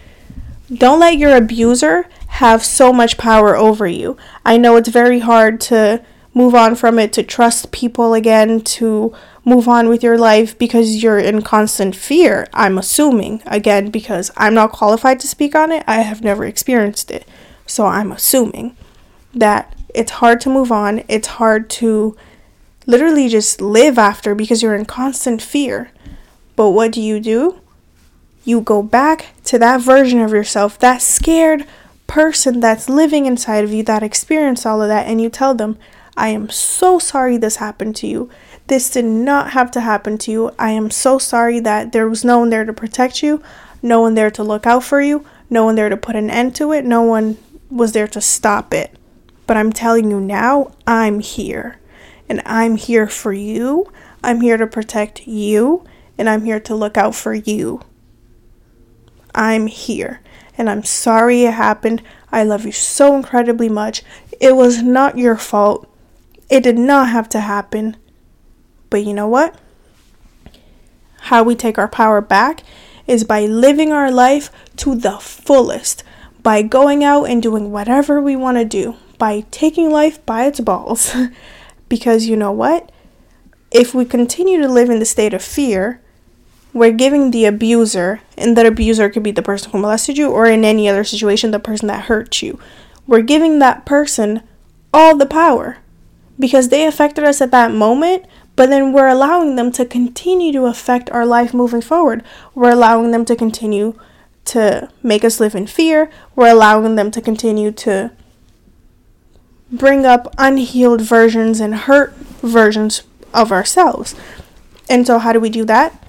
Don't 0.72 1.00
let 1.00 1.18
your 1.18 1.34
abuser 1.34 2.06
have 2.28 2.64
so 2.64 2.92
much 2.92 3.18
power 3.18 3.56
over 3.56 3.86
you. 3.86 4.16
I 4.44 4.56
know 4.56 4.76
it's 4.76 4.88
very 4.88 5.18
hard 5.20 5.60
to 5.62 6.04
move 6.34 6.54
on 6.54 6.76
from 6.76 6.98
it, 6.98 7.12
to 7.14 7.22
trust 7.22 7.72
people 7.72 8.14
again, 8.14 8.60
to 8.60 9.12
move 9.44 9.66
on 9.66 9.88
with 9.88 10.04
your 10.04 10.16
life 10.16 10.56
because 10.56 11.02
you're 11.02 11.18
in 11.18 11.42
constant 11.42 11.96
fear. 11.96 12.46
I'm 12.52 12.78
assuming, 12.78 13.42
again, 13.46 13.90
because 13.90 14.30
I'm 14.36 14.54
not 14.54 14.70
qualified 14.70 15.18
to 15.20 15.26
speak 15.26 15.56
on 15.56 15.72
it, 15.72 15.82
I 15.88 16.02
have 16.02 16.22
never 16.22 16.44
experienced 16.44 17.10
it. 17.10 17.26
So 17.66 17.86
I'm 17.86 18.12
assuming 18.12 18.76
that 19.34 19.74
it's 19.92 20.12
hard 20.12 20.40
to 20.42 20.50
move 20.50 20.70
on, 20.70 21.02
it's 21.08 21.28
hard 21.28 21.68
to 21.70 22.16
literally 22.88 23.28
just 23.28 23.60
live 23.60 23.98
after 23.98 24.34
because 24.34 24.62
you're 24.62 24.74
in 24.74 24.86
constant 24.86 25.40
fear. 25.42 25.90
But 26.56 26.70
what 26.70 26.90
do 26.90 27.00
you 27.00 27.20
do? 27.20 27.60
You 28.44 28.62
go 28.62 28.82
back 28.82 29.34
to 29.44 29.58
that 29.58 29.82
version 29.82 30.20
of 30.20 30.32
yourself, 30.32 30.78
that 30.78 31.02
scared 31.02 31.66
person 32.06 32.60
that's 32.60 32.88
living 32.88 33.26
inside 33.26 33.62
of 33.62 33.72
you 33.72 33.82
that 33.84 34.02
experienced 34.02 34.64
all 34.64 34.80
of 34.80 34.88
that, 34.88 35.06
and 35.06 35.20
you 35.20 35.28
tell 35.28 35.54
them, 35.54 35.78
I 36.16 36.30
am 36.30 36.48
so 36.48 36.98
sorry 36.98 37.36
this 37.36 37.56
happened 37.56 37.94
to 37.96 38.06
you. 38.06 38.30
This 38.66 38.90
did 38.90 39.04
not 39.04 39.50
have 39.50 39.70
to 39.72 39.82
happen 39.82 40.16
to 40.18 40.32
you. 40.32 40.50
I 40.58 40.70
am 40.70 40.90
so 40.90 41.18
sorry 41.18 41.60
that 41.60 41.92
there 41.92 42.08
was 42.08 42.24
no 42.24 42.38
one 42.38 42.48
there 42.50 42.64
to 42.64 42.72
protect 42.72 43.22
you, 43.22 43.42
no 43.82 44.00
one 44.00 44.14
there 44.14 44.30
to 44.30 44.42
look 44.42 44.66
out 44.66 44.82
for 44.82 45.02
you, 45.02 45.26
no 45.50 45.64
one 45.64 45.74
there 45.74 45.90
to 45.90 45.96
put 45.96 46.16
an 46.16 46.30
end 46.30 46.56
to 46.56 46.72
it, 46.72 46.86
no 46.86 47.02
one 47.02 47.36
was 47.70 47.92
there 47.92 48.08
to 48.08 48.20
stop 48.22 48.72
it. 48.72 48.96
But 49.46 49.58
I'm 49.58 49.72
telling 49.74 50.10
you 50.10 50.20
now, 50.20 50.72
I'm 50.86 51.20
here 51.20 51.78
and 52.28 52.42
I'm 52.44 52.76
here 52.76 53.06
for 53.06 53.32
you. 53.32 53.90
I'm 54.22 54.40
here 54.40 54.56
to 54.56 54.66
protect 54.66 55.26
you, 55.26 55.84
and 56.16 56.28
I'm 56.28 56.44
here 56.44 56.60
to 56.60 56.74
look 56.74 56.96
out 56.96 57.14
for 57.14 57.34
you. 57.34 57.80
I'm 59.34 59.66
here, 59.66 60.20
and 60.56 60.68
I'm 60.68 60.82
sorry 60.84 61.44
it 61.44 61.54
happened. 61.54 62.02
I 62.30 62.44
love 62.44 62.66
you 62.66 62.72
so 62.72 63.16
incredibly 63.16 63.68
much. 63.68 64.02
It 64.40 64.56
was 64.56 64.82
not 64.82 65.18
your 65.18 65.36
fault. 65.36 65.88
It 66.50 66.62
did 66.62 66.78
not 66.78 67.08
have 67.08 67.28
to 67.30 67.40
happen. 67.40 67.96
But 68.90 69.04
you 69.04 69.14
know 69.14 69.28
what? 69.28 69.58
How 71.22 71.42
we 71.42 71.54
take 71.54 71.78
our 71.78 71.88
power 71.88 72.20
back 72.20 72.62
is 73.06 73.24
by 73.24 73.46
living 73.46 73.92
our 73.92 74.10
life 74.10 74.50
to 74.76 74.94
the 74.94 75.18
fullest, 75.18 76.04
by 76.42 76.62
going 76.62 77.04
out 77.04 77.24
and 77.24 77.42
doing 77.42 77.70
whatever 77.70 78.20
we 78.20 78.36
want 78.36 78.58
to 78.58 78.64
do, 78.64 78.96
by 79.18 79.44
taking 79.50 79.90
life 79.90 80.24
by 80.26 80.46
its 80.46 80.60
balls. 80.60 81.14
Because 81.88 82.26
you 82.26 82.36
know 82.36 82.52
what? 82.52 82.90
If 83.70 83.94
we 83.94 84.04
continue 84.04 84.60
to 84.60 84.68
live 84.68 84.90
in 84.90 84.98
the 84.98 85.04
state 85.04 85.34
of 85.34 85.42
fear, 85.42 86.00
we're 86.72 86.92
giving 86.92 87.30
the 87.30 87.44
abuser, 87.44 88.20
and 88.36 88.56
that 88.56 88.66
abuser 88.66 89.08
could 89.08 89.22
be 89.22 89.30
the 89.30 89.42
person 89.42 89.70
who 89.70 89.78
molested 89.78 90.18
you, 90.18 90.30
or 90.30 90.46
in 90.46 90.64
any 90.64 90.88
other 90.88 91.04
situation, 91.04 91.50
the 91.50 91.58
person 91.58 91.88
that 91.88 92.04
hurt 92.04 92.42
you. 92.42 92.58
We're 93.06 93.22
giving 93.22 93.58
that 93.58 93.86
person 93.86 94.42
all 94.92 95.16
the 95.16 95.26
power 95.26 95.78
because 96.38 96.68
they 96.68 96.86
affected 96.86 97.24
us 97.24 97.40
at 97.40 97.50
that 97.50 97.72
moment, 97.72 98.26
but 98.54 98.68
then 98.68 98.92
we're 98.92 99.08
allowing 99.08 99.56
them 99.56 99.72
to 99.72 99.84
continue 99.84 100.52
to 100.52 100.64
affect 100.64 101.10
our 101.10 101.26
life 101.26 101.54
moving 101.54 101.80
forward. 101.80 102.22
We're 102.54 102.72
allowing 102.72 103.10
them 103.10 103.24
to 103.26 103.36
continue 103.36 103.98
to 104.46 104.90
make 105.02 105.24
us 105.24 105.40
live 105.40 105.54
in 105.54 105.66
fear. 105.66 106.10
We're 106.34 106.52
allowing 106.52 106.94
them 106.96 107.10
to 107.12 107.20
continue 107.20 107.70
to 107.72 108.12
bring 109.70 110.04
up 110.04 110.34
unhealed 110.38 111.00
versions 111.00 111.60
and 111.60 111.74
hurt 111.74 112.14
versions 112.42 113.02
of 113.34 113.52
ourselves. 113.52 114.14
And 114.88 115.06
so, 115.06 115.18
how 115.18 115.32
do 115.32 115.40
we 115.40 115.50
do 115.50 115.64
that? 115.66 116.02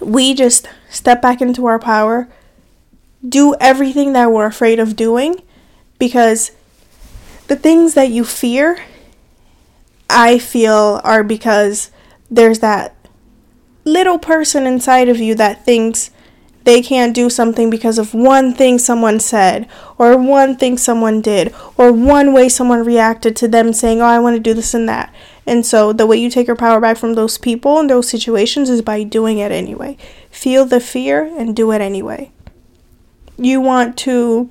We 0.00 0.34
just 0.34 0.68
step 0.90 1.22
back 1.22 1.40
into 1.40 1.66
our 1.66 1.78
power, 1.78 2.28
do 3.26 3.54
everything 3.60 4.12
that 4.12 4.32
we're 4.32 4.46
afraid 4.46 4.78
of 4.78 4.96
doing, 4.96 5.42
because 5.98 6.52
the 7.46 7.56
things 7.56 7.94
that 7.94 8.10
you 8.10 8.24
fear, 8.24 8.82
I 10.10 10.38
feel, 10.38 11.00
are 11.04 11.24
because 11.24 11.90
there's 12.30 12.60
that 12.60 12.94
little 13.84 14.18
person 14.18 14.66
inside 14.66 15.08
of 15.08 15.18
you 15.18 15.34
that 15.36 15.64
thinks 15.64 16.10
they 16.64 16.82
can't 16.82 17.14
do 17.14 17.30
something 17.30 17.70
because 17.70 17.98
of 17.98 18.14
one 18.14 18.52
thing 18.52 18.78
someone 18.78 19.20
said, 19.20 19.68
or 19.96 20.18
one 20.18 20.56
thing 20.56 20.76
someone 20.76 21.20
did, 21.20 21.54
or 21.76 21.92
one 21.92 22.32
way 22.32 22.48
someone 22.48 22.84
reacted 22.84 23.36
to 23.36 23.48
them 23.48 23.72
saying, 23.72 24.00
Oh, 24.00 24.06
I 24.06 24.18
want 24.18 24.36
to 24.36 24.40
do 24.40 24.54
this 24.54 24.74
and 24.74 24.88
that. 24.88 25.14
And 25.46 25.64
so, 25.64 25.94
the 25.94 26.06
way 26.06 26.18
you 26.18 26.28
take 26.28 26.46
your 26.46 26.56
power 26.56 26.78
back 26.78 26.98
from 26.98 27.14
those 27.14 27.38
people 27.38 27.78
and 27.78 27.88
those 27.88 28.08
situations 28.08 28.68
is 28.68 28.82
by 28.82 29.02
doing 29.02 29.38
it 29.38 29.50
anyway. 29.50 29.96
Feel 30.30 30.66
the 30.66 30.80
fear 30.80 31.24
and 31.24 31.56
do 31.56 31.72
it 31.72 31.80
anyway. 31.80 32.32
You 33.38 33.60
want 33.60 33.96
to, 33.98 34.50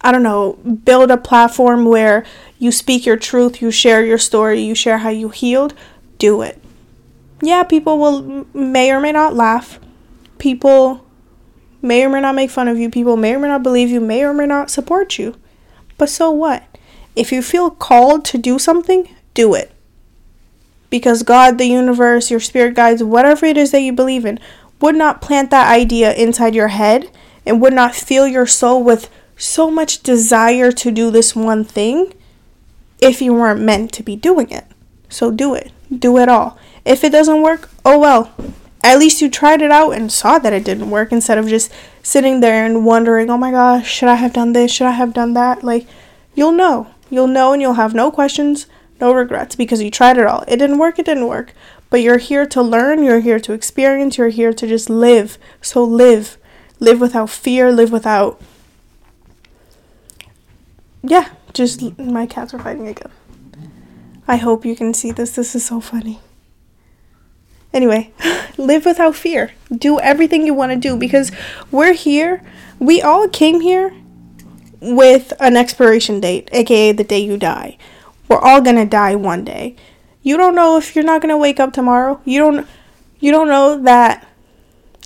I 0.00 0.12
don't 0.12 0.22
know, 0.22 0.54
build 0.54 1.10
a 1.10 1.18
platform 1.18 1.84
where 1.84 2.24
you 2.58 2.72
speak 2.72 3.04
your 3.04 3.18
truth, 3.18 3.60
you 3.60 3.70
share 3.70 4.02
your 4.04 4.18
story, 4.18 4.62
you 4.62 4.74
share 4.74 4.98
how 4.98 5.10
you 5.10 5.28
healed. 5.28 5.74
Do 6.16 6.40
it. 6.40 6.58
Yeah, 7.42 7.64
people 7.64 7.98
will 7.98 8.46
may 8.54 8.92
or 8.92 9.00
may 9.00 9.12
not 9.12 9.34
laugh 9.34 9.78
people 10.42 11.06
may 11.80 12.04
or 12.04 12.08
may 12.08 12.20
not 12.20 12.34
make 12.34 12.50
fun 12.50 12.66
of 12.66 12.76
you, 12.76 12.90
people 12.90 13.16
may 13.16 13.36
or 13.36 13.38
may 13.38 13.46
not 13.46 13.62
believe 13.62 13.90
you, 13.90 14.00
may 14.00 14.24
or 14.24 14.34
may 14.34 14.44
not 14.44 14.70
support 14.70 15.16
you. 15.16 15.36
But 15.96 16.08
so 16.08 16.32
what? 16.32 16.64
If 17.14 17.30
you 17.30 17.42
feel 17.42 17.70
called 17.70 18.24
to 18.24 18.38
do 18.38 18.58
something, 18.58 19.08
do 19.34 19.54
it. 19.54 19.70
Because 20.90 21.22
God, 21.22 21.58
the 21.58 21.66
universe, 21.66 22.28
your 22.28 22.40
spirit 22.40 22.74
guides, 22.74 23.04
whatever 23.04 23.46
it 23.46 23.56
is 23.56 23.70
that 23.70 23.82
you 23.82 23.92
believe 23.92 24.24
in, 24.24 24.40
would 24.80 24.96
not 24.96 25.22
plant 25.22 25.52
that 25.52 25.70
idea 25.72 26.12
inside 26.14 26.56
your 26.56 26.68
head 26.68 27.08
and 27.46 27.60
would 27.60 27.72
not 27.72 27.94
fill 27.94 28.26
your 28.26 28.46
soul 28.46 28.82
with 28.82 29.08
so 29.36 29.70
much 29.70 30.02
desire 30.02 30.72
to 30.72 30.90
do 30.90 31.12
this 31.12 31.36
one 31.36 31.62
thing 31.62 32.12
if 33.00 33.22
you 33.22 33.32
weren't 33.32 33.60
meant 33.60 33.92
to 33.92 34.02
be 34.02 34.16
doing 34.16 34.50
it. 34.50 34.64
So 35.08 35.30
do 35.30 35.54
it. 35.54 35.70
Do 35.96 36.18
it 36.18 36.28
all. 36.28 36.58
If 36.84 37.04
it 37.04 37.12
doesn't 37.12 37.42
work, 37.42 37.70
oh 37.84 38.00
well 38.00 38.34
at 38.82 38.98
least 38.98 39.20
you 39.20 39.30
tried 39.30 39.62
it 39.62 39.70
out 39.70 39.90
and 39.90 40.10
saw 40.10 40.38
that 40.38 40.52
it 40.52 40.64
didn't 40.64 40.90
work 40.90 41.12
instead 41.12 41.38
of 41.38 41.48
just 41.48 41.72
sitting 42.02 42.40
there 42.40 42.64
and 42.64 42.84
wondering, 42.84 43.30
oh 43.30 43.38
my 43.38 43.50
gosh, 43.50 43.90
should 43.90 44.08
I 44.08 44.16
have 44.16 44.32
done 44.32 44.52
this? 44.52 44.72
Should 44.72 44.86
I 44.86 44.92
have 44.92 45.14
done 45.14 45.34
that? 45.34 45.62
Like, 45.62 45.86
you'll 46.34 46.52
know. 46.52 46.88
You'll 47.10 47.26
know 47.26 47.52
and 47.52 47.60
you'll 47.60 47.74
have 47.74 47.94
no 47.94 48.10
questions, 48.10 48.66
no 49.00 49.12
regrets 49.12 49.54
because 49.54 49.82
you 49.82 49.90
tried 49.90 50.18
it 50.18 50.26
all. 50.26 50.44
It 50.48 50.56
didn't 50.56 50.78
work, 50.78 50.98
it 50.98 51.06
didn't 51.06 51.28
work. 51.28 51.52
But 51.90 52.00
you're 52.00 52.18
here 52.18 52.46
to 52.46 52.62
learn, 52.62 53.02
you're 53.02 53.20
here 53.20 53.38
to 53.40 53.52
experience, 53.52 54.16
you're 54.16 54.30
here 54.30 54.52
to 54.52 54.66
just 54.66 54.88
live. 54.88 55.38
So 55.60 55.84
live. 55.84 56.38
Live 56.80 57.00
without 57.00 57.30
fear, 57.30 57.70
live 57.70 57.92
without 57.92 58.40
yeah, 61.02 61.30
just 61.52 61.98
my 61.98 62.26
cats 62.26 62.54
are 62.54 62.58
fighting 62.58 62.86
again. 62.86 63.10
I 64.28 64.36
hope 64.36 64.64
you 64.64 64.76
can 64.76 64.94
see 64.94 65.10
this. 65.10 65.34
This 65.34 65.54
is 65.54 65.64
so 65.64 65.80
funny. 65.80 66.20
Anyway, 67.72 68.12
live 68.56 68.84
without 68.84 69.14
fear. 69.14 69.52
Do 69.70 69.98
everything 70.00 70.46
you 70.46 70.54
want 70.54 70.72
to 70.72 70.78
do 70.78 70.96
because 70.96 71.32
we're 71.70 71.94
here. 71.94 72.42
We 72.78 73.00
all 73.00 73.28
came 73.28 73.60
here 73.60 73.94
with 74.80 75.32
an 75.38 75.56
expiration 75.56 76.20
date, 76.20 76.48
aka 76.52 76.92
the 76.92 77.04
day 77.04 77.20
you 77.20 77.36
die. 77.36 77.78
We're 78.28 78.38
all 78.38 78.60
going 78.60 78.76
to 78.76 78.84
die 78.84 79.14
one 79.14 79.44
day. 79.44 79.76
You 80.22 80.36
don't 80.36 80.54
know 80.54 80.76
if 80.76 80.94
you're 80.94 81.04
not 81.04 81.20
going 81.20 81.30
to 81.30 81.36
wake 81.36 81.60
up 81.60 81.72
tomorrow. 81.72 82.20
You 82.24 82.38
don't 82.40 82.66
you 83.20 83.30
don't 83.30 83.48
know 83.48 83.80
that 83.82 84.26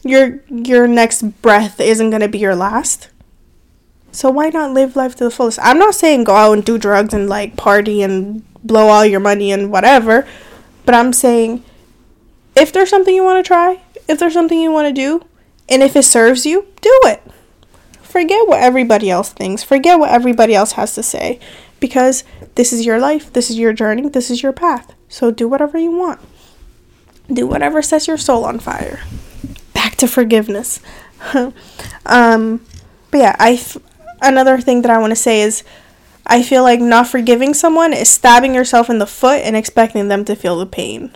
your 0.02 0.42
your 0.48 0.86
next 0.86 1.42
breath 1.42 1.80
isn't 1.80 2.10
going 2.10 2.22
to 2.22 2.28
be 2.28 2.38
your 2.38 2.56
last. 2.56 3.10
So 4.12 4.30
why 4.30 4.48
not 4.48 4.72
live 4.72 4.96
life 4.96 5.14
to 5.16 5.24
the 5.24 5.30
fullest? 5.30 5.58
I'm 5.60 5.78
not 5.78 5.94
saying 5.94 6.24
go 6.24 6.34
out 6.34 6.52
and 6.52 6.64
do 6.64 6.78
drugs 6.78 7.12
and 7.12 7.28
like 7.28 7.56
party 7.56 8.02
and 8.02 8.42
blow 8.64 8.88
all 8.88 9.04
your 9.04 9.20
money 9.20 9.52
and 9.52 9.70
whatever, 9.70 10.26
but 10.86 10.94
I'm 10.94 11.12
saying 11.12 11.62
if 12.56 12.72
there's 12.72 12.90
something 12.90 13.14
you 13.14 13.24
want 13.24 13.44
to 13.44 13.46
try, 13.46 13.82
if 14.08 14.18
there's 14.18 14.32
something 14.32 14.58
you 14.60 14.72
want 14.72 14.88
to 14.88 14.92
do, 14.92 15.24
and 15.68 15.82
if 15.82 15.96
it 15.96 16.04
serves 16.04 16.46
you, 16.46 16.66
do 16.80 17.00
it. 17.04 17.22
Forget 18.02 18.48
what 18.48 18.62
everybody 18.62 19.10
else 19.10 19.32
thinks. 19.32 19.62
Forget 19.62 19.98
what 19.98 20.10
everybody 20.10 20.54
else 20.54 20.72
has 20.72 20.94
to 20.94 21.02
say 21.02 21.38
because 21.80 22.24
this 22.54 22.72
is 22.72 22.86
your 22.86 22.98
life, 22.98 23.32
this 23.32 23.50
is 23.50 23.58
your 23.58 23.72
journey, 23.72 24.08
this 24.08 24.30
is 24.30 24.42
your 24.42 24.52
path. 24.52 24.94
So 25.08 25.30
do 25.30 25.48
whatever 25.48 25.78
you 25.78 25.90
want. 25.90 26.20
Do 27.30 27.46
whatever 27.46 27.82
sets 27.82 28.08
your 28.08 28.16
soul 28.16 28.44
on 28.44 28.60
fire. 28.60 29.00
Back 29.74 29.96
to 29.96 30.08
forgiveness. 30.08 30.80
um, 32.06 32.64
but 33.10 33.18
yeah, 33.18 33.36
I 33.38 33.52
f- 33.52 33.76
another 34.22 34.58
thing 34.60 34.82
that 34.82 34.90
I 34.90 34.98
want 34.98 35.10
to 35.10 35.16
say 35.16 35.42
is 35.42 35.62
I 36.26 36.42
feel 36.42 36.62
like 36.62 36.80
not 36.80 37.08
forgiving 37.08 37.54
someone 37.54 37.92
is 37.92 38.08
stabbing 38.08 38.54
yourself 38.54 38.88
in 38.88 38.98
the 38.98 39.06
foot 39.06 39.42
and 39.42 39.56
expecting 39.56 40.08
them 40.08 40.24
to 40.24 40.34
feel 40.34 40.58
the 40.58 40.66
pain. 40.66 41.14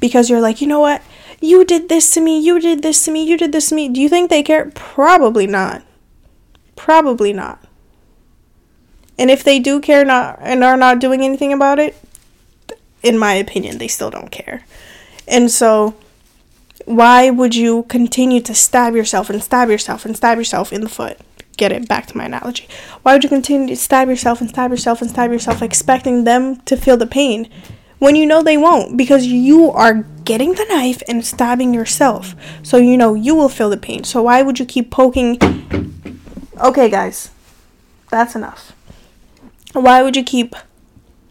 Because 0.00 0.30
you're 0.30 0.40
like, 0.40 0.60
you 0.60 0.66
know 0.66 0.80
what? 0.80 1.02
You 1.40 1.64
did 1.64 1.88
this 1.88 2.12
to 2.14 2.20
me, 2.20 2.38
you 2.40 2.60
did 2.60 2.82
this 2.82 3.04
to 3.04 3.10
me, 3.10 3.24
you 3.24 3.36
did 3.36 3.52
this 3.52 3.68
to 3.68 3.74
me. 3.74 3.88
Do 3.88 4.00
you 4.00 4.08
think 4.08 4.30
they 4.30 4.42
care? 4.42 4.70
Probably 4.74 5.46
not. 5.46 5.82
Probably 6.76 7.32
not. 7.32 7.62
And 9.18 9.30
if 9.30 9.42
they 9.42 9.58
do 9.58 9.80
care 9.80 10.04
not 10.04 10.38
and 10.40 10.62
are 10.62 10.76
not 10.76 11.00
doing 11.00 11.22
anything 11.22 11.52
about 11.52 11.78
it, 11.78 11.96
in 13.02 13.18
my 13.18 13.34
opinion, 13.34 13.78
they 13.78 13.88
still 13.88 14.10
don't 14.10 14.30
care. 14.30 14.64
And 15.26 15.50
so 15.50 15.94
why 16.84 17.30
would 17.30 17.54
you 17.54 17.82
continue 17.84 18.40
to 18.40 18.54
stab 18.54 18.94
yourself 18.94 19.28
and 19.28 19.42
stab 19.42 19.68
yourself 19.68 20.04
and 20.04 20.16
stab 20.16 20.38
yourself 20.38 20.72
in 20.72 20.80
the 20.80 20.88
foot? 20.88 21.18
Get 21.56 21.72
it 21.72 21.88
back 21.88 22.06
to 22.06 22.16
my 22.16 22.24
analogy. 22.24 22.68
Why 23.02 23.12
would 23.12 23.24
you 23.24 23.28
continue 23.28 23.68
to 23.68 23.76
stab 23.76 24.08
yourself 24.08 24.40
and 24.40 24.48
stab 24.48 24.70
yourself 24.70 25.02
and 25.02 25.10
stab 25.10 25.32
yourself 25.32 25.60
expecting 25.60 26.24
them 26.24 26.60
to 26.62 26.76
feel 26.76 26.96
the 26.96 27.06
pain 27.06 27.50
when 27.98 28.16
you 28.16 28.26
know 28.26 28.42
they 28.42 28.56
won't 28.56 28.96
because 28.96 29.26
you 29.26 29.70
are 29.70 30.04
getting 30.24 30.54
the 30.54 30.66
knife 30.68 31.02
and 31.08 31.24
stabbing 31.24 31.74
yourself. 31.74 32.34
So 32.62 32.76
you 32.76 32.96
know 32.96 33.14
you 33.14 33.34
will 33.34 33.48
feel 33.48 33.70
the 33.70 33.76
pain. 33.76 34.04
So 34.04 34.22
why 34.22 34.42
would 34.42 34.58
you 34.58 34.66
keep 34.66 34.90
poking 34.90 35.38
Okay, 36.60 36.90
guys. 36.90 37.30
That's 38.10 38.34
enough. 38.34 38.72
Why 39.72 40.02
would 40.02 40.16
you 40.16 40.24
keep 40.24 40.56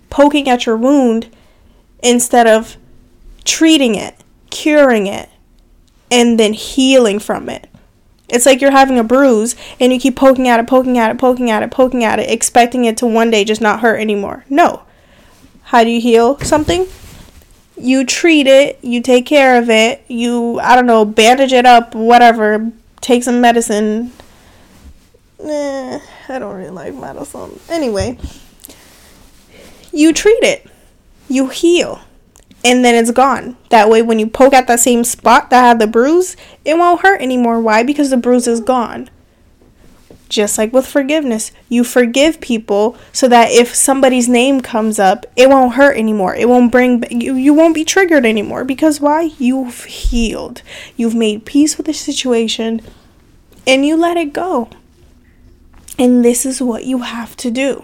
poking 0.10 0.48
at 0.48 0.66
your 0.66 0.78
wound 0.78 1.30
instead 2.02 2.48
of 2.48 2.78
treating 3.44 3.96
it, 3.96 4.16
curing 4.50 5.08
it, 5.08 5.30
and 6.10 6.40
then 6.40 6.54
healing 6.54 7.20
from 7.20 7.50
it? 7.50 7.68
It's 8.30 8.46
like 8.46 8.62
you're 8.62 8.72
having 8.72 9.00
a 9.00 9.04
bruise 9.04 9.56
and 9.80 9.92
you 9.92 10.00
keep 10.00 10.16
poking 10.16 10.48
at 10.48 10.60
it, 10.60 10.68
poking 10.68 10.98
at 10.98 11.12
it, 11.12 11.18
poking 11.18 11.50
at 11.50 11.64
it, 11.64 11.72
poking 11.72 12.04
at 12.04 12.20
it, 12.20 12.30
expecting 12.30 12.86
it 12.86 12.96
to 12.98 13.08
one 13.08 13.32
day 13.32 13.44
just 13.44 13.62
not 13.62 13.82
hurt 13.82 14.00
anymore. 14.00 14.46
No. 14.50 14.84
How 15.68 15.84
do 15.84 15.90
you 15.90 16.00
heal 16.00 16.40
something? 16.40 16.88
You 17.76 18.06
treat 18.06 18.48
it, 18.48 18.80
you 18.82 19.02
take 19.02 19.26
care 19.26 19.62
of 19.62 19.70
it, 19.70 20.02
you, 20.08 20.62
I 20.62 20.76
don't 20.76 20.86
know, 20.86 21.04
bandage 21.04 21.52
it 21.52 21.66
up, 21.66 21.94
whatever, 21.94 22.72
take 23.02 23.22
some 23.24 23.42
medicine. 23.42 24.14
Eh, 25.44 26.00
I 26.30 26.40
don't 26.40 26.56
really 26.56 26.70
like 26.70 26.94
medicine. 26.94 27.60
Anyway, 27.68 28.18
you 29.92 30.14
treat 30.14 30.42
it, 30.42 30.66
you 31.28 31.50
heal, 31.50 32.00
and 32.64 32.86
then 32.86 32.96
it's 32.96 33.12
gone. 33.12 33.58
That 33.68 33.90
way, 33.90 34.02
when 34.02 34.20
you 34.20 34.28
poke 34.28 34.54
at 34.54 34.68
that 34.68 34.80
same 34.80 35.04
spot 35.04 35.50
that 35.50 35.64
had 35.64 35.80
the 35.80 35.88
bruise, 35.88 36.38
it 36.64 36.78
won't 36.78 37.02
hurt 37.02 37.20
anymore. 37.22 37.60
Why? 37.60 37.84
Because 37.84 38.10
the 38.10 38.16
bruise 38.16 38.48
is 38.48 38.62
gone. 38.62 39.10
Just 40.30 40.58
like 40.58 40.74
with 40.74 40.86
forgiveness, 40.86 41.52
you 41.70 41.84
forgive 41.84 42.42
people 42.42 42.98
so 43.14 43.28
that 43.28 43.52
if 43.52 43.74
somebody's 43.74 44.28
name 44.28 44.62
comes 44.62 45.00
up, 45.00 45.26
it 45.36 45.50
won't 45.50 45.76
hurt 45.76 45.98
anymore. 45.98 46.36
It 46.36 46.50
won't 46.50 46.72
bring 46.72 47.04
you 47.10 47.36
you 47.36 47.54
won't 47.54 47.76
be 47.76 47.86
triggered 47.86 48.26
anymore 48.26 48.64
because 48.64 49.00
why? 49.00 49.32
You've 49.40 49.86
healed. 49.86 50.62
You've 50.96 51.16
made 51.16 51.46
peace 51.46 51.78
with 51.78 51.86
the 51.86 51.94
situation 51.94 52.82
and 53.66 53.86
you 53.86 53.98
let 53.98 54.18
it 54.18 54.34
go. 54.34 54.70
And 56.00 56.24
this 56.24 56.46
is 56.46 56.62
what 56.62 56.86
you 56.86 57.00
have 57.00 57.36
to 57.38 57.52
do. 57.52 57.84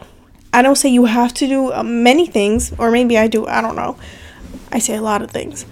I 0.53 0.62
don't 0.62 0.75
say 0.75 0.89
you 0.89 1.06
have 1.06 1.34
to 1.36 1.47
do 1.47 1.73
uh, 1.73 1.82
many 1.84 2.27
things, 2.27 2.73
or 2.77 2.91
maybe 2.91 3.17
I 3.17 3.27
do, 3.27 3.47
I 3.47 3.60
don't 3.60 3.75
know. 3.75 3.97
I 4.71 4.77
say 4.79 4.95
a 4.95 5.01
lot 5.01 5.23
of 5.23 5.32
things. 5.32 5.65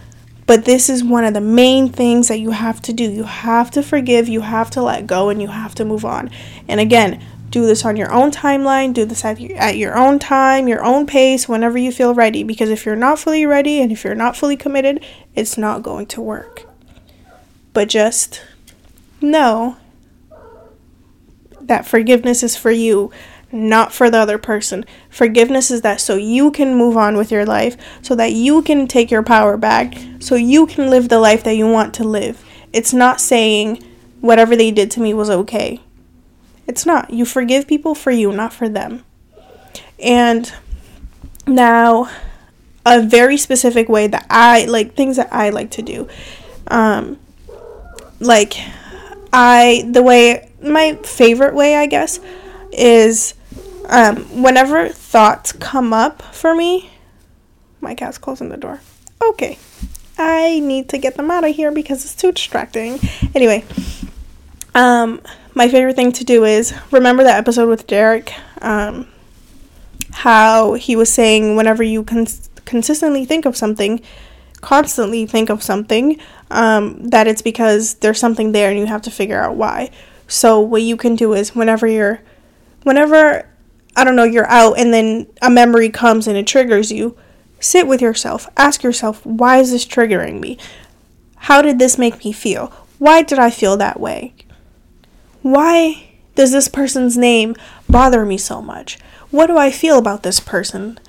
But 0.51 0.65
this 0.65 0.89
is 0.89 1.01
one 1.01 1.23
of 1.23 1.33
the 1.33 1.39
main 1.39 1.87
things 1.87 2.27
that 2.27 2.41
you 2.41 2.51
have 2.51 2.81
to 2.81 2.91
do. 2.91 3.09
You 3.09 3.23
have 3.23 3.71
to 3.71 3.81
forgive, 3.81 4.27
you 4.27 4.41
have 4.41 4.69
to 4.71 4.81
let 4.81 5.07
go, 5.07 5.29
and 5.29 5.41
you 5.41 5.47
have 5.47 5.73
to 5.75 5.85
move 5.85 6.03
on. 6.03 6.29
And 6.67 6.81
again, 6.81 7.23
do 7.51 7.65
this 7.65 7.85
on 7.85 7.95
your 7.95 8.11
own 8.11 8.31
timeline, 8.31 8.93
do 8.93 9.05
this 9.05 9.23
at 9.23 9.39
your, 9.39 9.57
at 9.57 9.77
your 9.77 9.97
own 9.97 10.19
time, 10.19 10.67
your 10.67 10.83
own 10.83 11.07
pace, 11.07 11.47
whenever 11.47 11.77
you 11.77 11.89
feel 11.89 12.13
ready. 12.13 12.43
Because 12.43 12.69
if 12.69 12.85
you're 12.85 12.97
not 12.97 13.17
fully 13.17 13.45
ready 13.45 13.79
and 13.79 13.93
if 13.93 14.03
you're 14.03 14.13
not 14.13 14.35
fully 14.35 14.57
committed, 14.57 15.01
it's 15.35 15.57
not 15.57 15.83
going 15.83 16.07
to 16.07 16.21
work. 16.21 16.65
But 17.71 17.87
just 17.87 18.41
know 19.21 19.77
that 21.61 21.87
forgiveness 21.87 22.43
is 22.43 22.57
for 22.57 22.71
you, 22.71 23.09
not 23.51 23.93
for 23.93 24.09
the 24.09 24.17
other 24.17 24.37
person. 24.37 24.85
Forgiveness 25.09 25.71
is 25.71 25.81
that 25.81 26.01
so 26.01 26.15
you 26.15 26.51
can 26.51 26.75
move 26.75 26.97
on 26.97 27.17
with 27.17 27.31
your 27.31 27.45
life, 27.45 27.75
so 28.01 28.15
that 28.15 28.33
you 28.33 28.61
can 28.61 28.87
take 28.87 29.11
your 29.11 29.23
power 29.23 29.57
back, 29.57 29.97
so 30.19 30.35
you 30.35 30.65
can 30.65 30.89
live 30.89 31.09
the 31.09 31.19
life 31.19 31.43
that 31.43 31.55
you 31.55 31.67
want 31.67 31.93
to 31.95 32.03
live. 32.03 32.43
It's 32.73 32.93
not 32.93 33.19
saying 33.19 33.83
whatever 34.21 34.55
they 34.55 34.71
did 34.71 34.91
to 34.91 34.99
me 34.99 35.13
was 35.13 35.29
okay. 35.29 35.81
It's 36.67 36.85
not. 36.85 37.09
You 37.09 37.25
forgive 37.25 37.67
people 37.67 37.95
for 37.95 38.11
you, 38.11 38.31
not 38.31 38.53
for 38.53 38.69
them. 38.69 39.03
And 39.99 40.51
now, 41.45 42.09
a 42.85 43.01
very 43.01 43.37
specific 43.37 43.89
way 43.89 44.07
that 44.07 44.25
I 44.29 44.65
like 44.65 44.95
things 44.95 45.17
that 45.17 45.31
I 45.31 45.49
like 45.49 45.71
to 45.71 45.81
do. 45.81 46.07
Um, 46.67 47.19
like, 48.19 48.53
I, 49.33 49.87
the 49.91 50.01
way, 50.01 50.49
my 50.63 50.95
favorite 51.03 51.53
way, 51.53 51.75
I 51.75 51.87
guess, 51.87 52.19
is 52.71 53.33
um, 53.91 54.41
whenever 54.41 54.87
thoughts 54.87 55.51
come 55.51 55.93
up 55.93 56.21
for 56.33 56.55
me, 56.55 56.89
my 57.81 57.93
cat's 57.93 58.17
closing 58.17 58.49
the 58.49 58.57
door. 58.57 58.79
Okay. 59.21 59.59
I 60.17 60.59
need 60.59 60.89
to 60.89 60.97
get 60.97 61.15
them 61.15 61.29
out 61.29 61.43
of 61.43 61.55
here 61.55 61.71
because 61.71 62.05
it's 62.05 62.15
too 62.15 62.31
distracting. 62.31 62.99
Anyway, 63.35 63.65
um, 64.73 65.21
my 65.53 65.67
favorite 65.67 65.95
thing 65.95 66.11
to 66.13 66.23
do 66.23 66.45
is 66.45 66.73
remember 66.91 67.23
that 67.23 67.37
episode 67.37 67.67
with 67.67 67.87
Derek, 67.87 68.33
um, 68.61 69.07
how 70.11 70.73
he 70.73 70.95
was 70.95 71.11
saying 71.11 71.55
whenever 71.55 71.83
you 71.83 72.03
cons- 72.03 72.49
consistently 72.65 73.25
think 73.25 73.45
of 73.45 73.57
something, 73.57 74.01
constantly 74.61 75.25
think 75.25 75.49
of 75.49 75.61
something, 75.61 76.19
um, 76.49 77.09
that 77.09 77.27
it's 77.27 77.41
because 77.41 77.95
there's 77.95 78.19
something 78.19 78.51
there 78.51 78.69
and 78.69 78.79
you 78.79 78.85
have 78.85 79.01
to 79.01 79.11
figure 79.11 79.41
out 79.41 79.55
why. 79.55 79.89
So 80.27 80.61
what 80.61 80.81
you 80.81 80.95
can 80.95 81.15
do 81.15 81.33
is 81.33 81.55
whenever 81.55 81.87
you're, 81.87 82.21
whenever 82.83 83.50
I 83.95 84.03
don't 84.03 84.15
know, 84.15 84.23
you're 84.23 84.47
out 84.47 84.73
and 84.73 84.93
then 84.93 85.27
a 85.41 85.49
memory 85.49 85.89
comes 85.89 86.27
and 86.27 86.37
it 86.37 86.47
triggers 86.47 86.91
you, 86.91 87.17
sit 87.59 87.87
with 87.87 88.01
yourself. 88.01 88.47
Ask 88.57 88.83
yourself, 88.83 89.25
why 89.25 89.57
is 89.57 89.71
this 89.71 89.85
triggering 89.85 90.39
me? 90.39 90.57
How 91.35 91.61
did 91.61 91.79
this 91.79 91.97
make 91.97 92.23
me 92.23 92.31
feel? 92.31 92.67
Why 92.99 93.21
did 93.21 93.39
I 93.39 93.49
feel 93.49 93.77
that 93.77 93.99
way? 93.99 94.33
Why 95.41 96.11
does 96.35 96.51
this 96.51 96.67
person's 96.67 97.17
name 97.17 97.55
bother 97.89 98.25
me 98.25 98.37
so 98.37 98.61
much? 98.61 98.99
What 99.31 99.47
do 99.47 99.57
I 99.57 99.71
feel 99.71 99.97
about 99.97 100.23
this 100.23 100.39
person? 100.39 100.99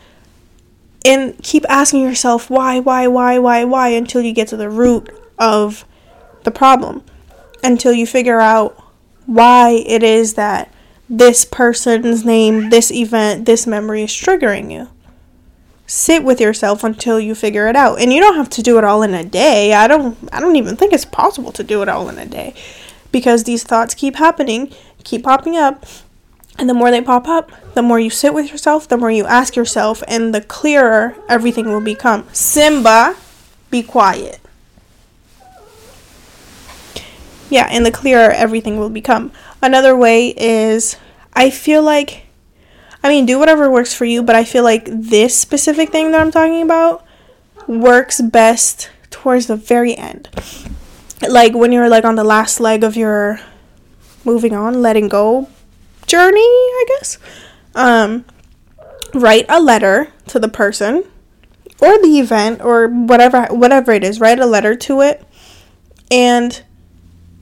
And 1.04 1.36
keep 1.42 1.64
asking 1.68 2.02
yourself 2.02 2.48
why, 2.48 2.78
why, 2.80 3.08
why, 3.08 3.38
why, 3.38 3.64
why 3.64 3.88
until 3.88 4.22
you 4.22 4.32
get 4.32 4.48
to 4.48 4.56
the 4.56 4.70
root 4.70 5.10
of 5.38 5.84
the 6.44 6.50
problem. 6.50 7.02
Until 7.62 7.92
you 7.92 8.06
figure 8.06 8.40
out 8.40 8.82
why 9.26 9.82
it 9.86 10.02
is 10.02 10.34
that 10.34 10.72
this 11.12 11.44
person's 11.44 12.24
name, 12.24 12.70
this 12.70 12.90
event, 12.90 13.44
this 13.44 13.66
memory 13.66 14.02
is 14.02 14.10
triggering 14.10 14.72
you. 14.72 14.88
Sit 15.86 16.24
with 16.24 16.40
yourself 16.40 16.82
until 16.82 17.20
you 17.20 17.34
figure 17.34 17.68
it 17.68 17.76
out. 17.76 18.00
And 18.00 18.10
you 18.10 18.18
don't 18.18 18.36
have 18.36 18.48
to 18.50 18.62
do 18.62 18.78
it 18.78 18.84
all 18.84 19.02
in 19.02 19.12
a 19.12 19.22
day. 19.22 19.74
I 19.74 19.86
don't 19.86 20.16
I 20.32 20.40
don't 20.40 20.56
even 20.56 20.74
think 20.74 20.94
it's 20.94 21.04
possible 21.04 21.52
to 21.52 21.62
do 21.62 21.82
it 21.82 21.88
all 21.88 22.08
in 22.08 22.18
a 22.18 22.24
day 22.24 22.54
because 23.12 23.44
these 23.44 23.62
thoughts 23.62 23.94
keep 23.94 24.16
happening, 24.16 24.72
keep 25.04 25.24
popping 25.24 25.54
up, 25.54 25.84
And 26.58 26.68
the 26.68 26.74
more 26.74 26.90
they 26.90 27.00
pop 27.00 27.28
up, 27.28 27.50
the 27.74 27.82
more 27.82 27.98
you 27.98 28.10
sit 28.10 28.34
with 28.34 28.50
yourself, 28.50 28.88
the 28.88 28.96
more 28.96 29.10
you 29.10 29.26
ask 29.26 29.56
yourself, 29.56 30.02
and 30.06 30.34
the 30.34 30.40
clearer 30.40 31.16
everything 31.28 31.68
will 31.68 31.80
become. 31.80 32.26
Simba, 32.32 33.16
be 33.70 33.82
quiet. 33.82 34.38
Yeah, 37.48 37.68
and 37.70 37.84
the 37.84 37.90
clearer 37.90 38.30
everything 38.30 38.78
will 38.78 38.90
become. 38.90 39.32
Another 39.62 39.96
way 39.96 40.28
is 40.36 40.96
I 41.32 41.50
feel 41.50 41.82
like, 41.82 42.26
I 43.02 43.08
mean, 43.08 43.26
do 43.26 43.38
whatever 43.38 43.70
works 43.70 43.94
for 43.94 44.04
you, 44.04 44.22
but 44.22 44.34
I 44.34 44.44
feel 44.44 44.64
like 44.64 44.86
this 44.86 45.38
specific 45.38 45.90
thing 45.90 46.10
that 46.10 46.20
I'm 46.20 46.32
talking 46.32 46.62
about 46.62 47.06
works 47.68 48.20
best 48.20 48.90
towards 49.10 49.46
the 49.46 49.56
very 49.56 49.94
end. 49.94 50.28
Like 51.26 51.54
when 51.54 51.70
you're 51.70 51.88
like 51.88 52.04
on 52.04 52.16
the 52.16 52.24
last 52.24 52.58
leg 52.58 52.82
of 52.82 52.96
your 52.96 53.40
moving 54.24 54.52
on, 54.52 54.82
letting 54.82 55.08
go 55.08 55.48
journey, 56.06 56.40
I 56.40 56.84
guess. 56.88 57.18
Um, 57.74 58.24
write 59.14 59.46
a 59.48 59.60
letter 59.60 60.08
to 60.26 60.40
the 60.40 60.48
person 60.48 61.04
or 61.80 61.98
the 61.98 62.18
event 62.18 62.60
or 62.62 62.88
whatever 62.88 63.46
whatever 63.50 63.92
it 63.92 64.02
is. 64.02 64.20
Write 64.20 64.40
a 64.40 64.46
letter 64.46 64.74
to 64.74 65.00
it 65.00 65.24
and 66.10 66.62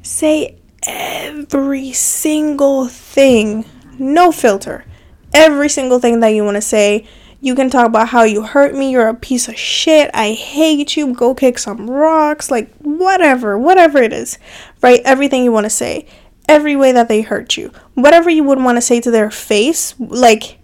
say 0.02 0.60
every 0.86 1.92
single 1.92 2.86
thing, 2.86 3.64
no 3.98 4.32
filter. 4.32 4.84
Every 5.32 5.68
single 5.68 6.00
thing 6.00 6.20
that 6.20 6.28
you 6.28 6.44
want 6.44 6.56
to 6.56 6.62
say. 6.62 7.06
You 7.42 7.54
can 7.54 7.70
talk 7.70 7.86
about 7.86 8.08
how 8.08 8.24
you 8.24 8.42
hurt 8.42 8.74
me, 8.74 8.90
you're 8.90 9.08
a 9.08 9.14
piece 9.14 9.48
of 9.48 9.56
shit, 9.56 10.10
I 10.12 10.32
hate 10.32 10.94
you, 10.96 11.14
go 11.14 11.34
kick 11.34 11.58
some 11.58 11.88
rocks, 11.88 12.50
like 12.50 12.70
whatever, 12.78 13.56
whatever 13.56 14.02
it 14.02 14.12
is. 14.12 14.38
Write 14.82 15.00
everything 15.06 15.44
you 15.44 15.52
want 15.52 15.64
to 15.64 15.70
say 15.70 16.06
every 16.50 16.74
way 16.74 16.90
that 16.90 17.06
they 17.06 17.22
hurt 17.22 17.56
you. 17.56 17.72
Whatever 17.94 18.28
you 18.28 18.42
would 18.42 18.58
want 18.58 18.76
to 18.76 18.82
say 18.82 19.00
to 19.00 19.10
their 19.10 19.30
face, 19.30 19.94
like 19.98 20.58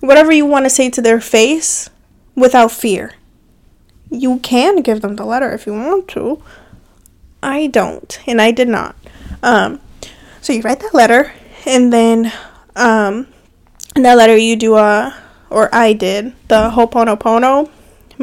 whatever 0.00 0.32
you 0.32 0.44
want 0.44 0.66
to 0.66 0.70
say 0.70 0.90
to 0.90 1.00
their 1.00 1.20
face 1.20 1.88
without 2.34 2.72
fear. 2.72 3.12
You 4.10 4.40
can 4.40 4.82
give 4.82 5.00
them 5.00 5.16
the 5.16 5.24
letter 5.24 5.52
if 5.52 5.64
you 5.64 5.72
want 5.72 6.08
to. 6.08 6.42
I 7.40 7.68
don't, 7.68 8.18
and 8.26 8.42
I 8.42 8.50
did 8.50 8.68
not. 8.68 8.96
Um, 9.42 9.80
so 10.40 10.52
you 10.52 10.62
write 10.62 10.80
that 10.80 10.94
letter, 10.94 11.32
and 11.66 11.92
then 11.92 12.32
um, 12.76 13.26
in 13.96 14.02
that 14.02 14.16
letter 14.16 14.36
you 14.36 14.56
do 14.56 14.76
a, 14.76 15.16
or 15.50 15.74
I 15.74 15.92
did 15.92 16.34
the 16.48 16.70
Ho'oponopono 16.70 17.70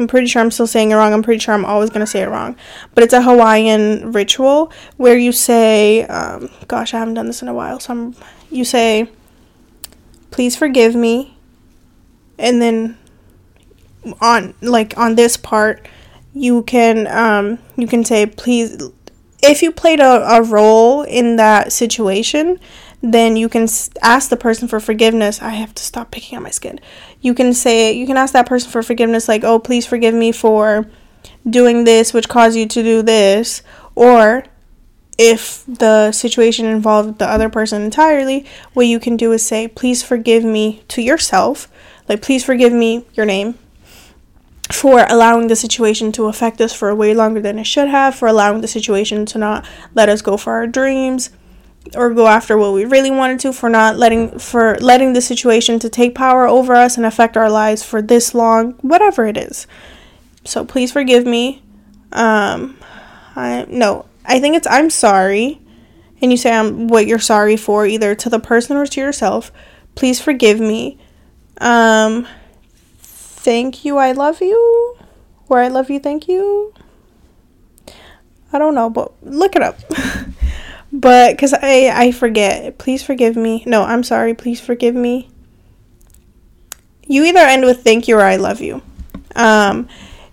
I'm 0.00 0.08
pretty 0.08 0.26
sure 0.26 0.40
I'm 0.40 0.50
still 0.50 0.66
saying 0.66 0.90
it 0.90 0.94
wrong. 0.94 1.12
I'm 1.12 1.22
pretty 1.22 1.40
sure 1.40 1.54
I'm 1.54 1.64
always 1.64 1.90
going 1.90 2.00
to 2.00 2.06
say 2.06 2.22
it 2.22 2.28
wrong. 2.28 2.56
But 2.94 3.04
it's 3.04 3.12
a 3.12 3.22
Hawaiian 3.22 4.12
ritual 4.12 4.72
where 4.96 5.18
you 5.18 5.32
say, 5.32 6.04
um, 6.04 6.50
gosh, 6.68 6.94
I 6.94 6.98
haven't 6.98 7.14
done 7.14 7.26
this 7.26 7.42
in 7.42 7.48
a 7.48 7.54
while. 7.54 7.78
So 7.80 7.92
I'm, 7.92 8.16
you 8.50 8.64
say, 8.64 9.10
please 10.30 10.56
forgive 10.56 10.94
me. 10.94 11.36
And 12.38 12.62
then 12.62 12.98
on, 14.20 14.54
like, 14.62 14.96
on 14.96 15.16
this 15.16 15.36
part, 15.36 15.86
you 16.32 16.62
can, 16.62 17.06
um, 17.08 17.58
you 17.76 17.86
can 17.86 18.04
say, 18.04 18.24
please, 18.24 18.82
if 19.42 19.62
you 19.62 19.72
played 19.72 20.00
a, 20.00 20.36
a 20.36 20.42
role 20.42 21.02
in 21.02 21.36
that 21.36 21.72
situation, 21.72 22.60
then 23.02 23.36
you 23.36 23.48
can 23.48 23.66
ask 24.02 24.28
the 24.28 24.36
person 24.36 24.68
for 24.68 24.78
forgiveness. 24.78 25.40
I 25.40 25.50
have 25.50 25.74
to 25.74 25.82
stop 25.82 26.10
picking 26.10 26.36
on 26.36 26.42
my 26.42 26.50
skin. 26.50 26.80
You 27.20 27.34
can 27.34 27.54
say, 27.54 27.92
you 27.92 28.06
can 28.06 28.16
ask 28.16 28.32
that 28.34 28.46
person 28.46 28.70
for 28.70 28.82
forgiveness, 28.82 29.28
like, 29.28 29.44
oh, 29.44 29.58
please 29.58 29.86
forgive 29.86 30.14
me 30.14 30.32
for 30.32 30.90
doing 31.48 31.84
this, 31.84 32.12
which 32.12 32.28
caused 32.28 32.56
you 32.56 32.66
to 32.66 32.82
do 32.82 33.02
this. 33.02 33.62
Or 33.94 34.44
if 35.16 35.64
the 35.66 36.12
situation 36.12 36.66
involved 36.66 37.18
the 37.18 37.28
other 37.28 37.48
person 37.48 37.82
entirely, 37.82 38.46
what 38.74 38.86
you 38.86 39.00
can 39.00 39.16
do 39.16 39.32
is 39.32 39.44
say, 39.44 39.68
please 39.68 40.02
forgive 40.02 40.44
me 40.44 40.82
to 40.88 41.02
yourself. 41.02 41.68
Like, 42.08 42.22
please 42.22 42.44
forgive 42.44 42.72
me, 42.72 43.06
your 43.14 43.26
name, 43.26 43.58
for 44.72 45.04
allowing 45.08 45.48
the 45.48 45.56
situation 45.56 46.12
to 46.12 46.26
affect 46.26 46.60
us 46.60 46.72
for 46.72 46.94
way 46.94 47.14
longer 47.14 47.40
than 47.40 47.58
it 47.58 47.64
should 47.66 47.88
have, 47.88 48.14
for 48.14 48.28
allowing 48.28 48.60
the 48.60 48.68
situation 48.68 49.26
to 49.26 49.38
not 49.38 49.66
let 49.94 50.08
us 50.08 50.22
go 50.22 50.36
for 50.36 50.52
our 50.52 50.66
dreams 50.66 51.30
or 51.94 52.10
go 52.10 52.26
after 52.26 52.56
what 52.56 52.72
we 52.72 52.84
really 52.84 53.10
wanted 53.10 53.40
to 53.40 53.52
for 53.52 53.68
not 53.68 53.96
letting 53.96 54.38
for 54.38 54.76
letting 54.80 55.12
the 55.12 55.20
situation 55.20 55.78
to 55.78 55.88
take 55.88 56.14
power 56.14 56.46
over 56.46 56.74
us 56.74 56.96
and 56.96 57.06
affect 57.06 57.36
our 57.36 57.50
lives 57.50 57.82
for 57.82 58.02
this 58.02 58.34
long 58.34 58.72
whatever 58.82 59.26
it 59.26 59.36
is. 59.36 59.66
So 60.44 60.64
please 60.64 60.92
forgive 60.92 61.26
me. 61.26 61.62
Um 62.12 62.76
i 63.36 63.64
no 63.68 64.06
i 64.24 64.40
think 64.40 64.56
it's 64.56 64.66
i'm 64.68 64.90
sorry. 64.90 65.60
And 66.20 66.30
you 66.30 66.36
say 66.36 66.52
i'm 66.52 66.88
what 66.88 67.06
you're 67.06 67.18
sorry 67.18 67.56
for 67.56 67.86
either 67.86 68.14
to 68.14 68.28
the 68.28 68.40
person 68.40 68.76
or 68.76 68.86
to 68.86 69.00
yourself. 69.00 69.50
Please 69.94 70.20
forgive 70.20 70.60
me. 70.60 70.98
Um 71.60 72.26
thank 73.42 73.84
you 73.84 73.96
i 73.96 74.12
love 74.12 74.40
you 74.40 74.96
or 75.48 75.60
i 75.60 75.68
love 75.68 75.90
you 75.90 75.98
thank 75.98 76.28
you 76.28 76.72
i 78.52 78.58
don't 78.58 78.74
know 78.74 78.90
but 78.90 79.12
look 79.22 79.56
it 79.56 79.62
up 79.62 79.78
But 80.92 81.32
because 81.32 81.52
I 81.54 81.92
I 81.94 82.12
forget, 82.12 82.78
please 82.78 83.02
forgive 83.02 83.36
me. 83.36 83.62
No, 83.66 83.82
I'm 83.82 84.02
sorry. 84.02 84.34
Please 84.34 84.60
forgive 84.60 84.94
me. 84.94 85.30
You 87.06 87.24
either 87.24 87.40
end 87.40 87.64
with 87.64 87.82
thank 87.82 88.08
you 88.08 88.16
or 88.16 88.22
I 88.22 88.36
love 88.36 88.60
you. 88.60 88.82
Um, 89.36 89.88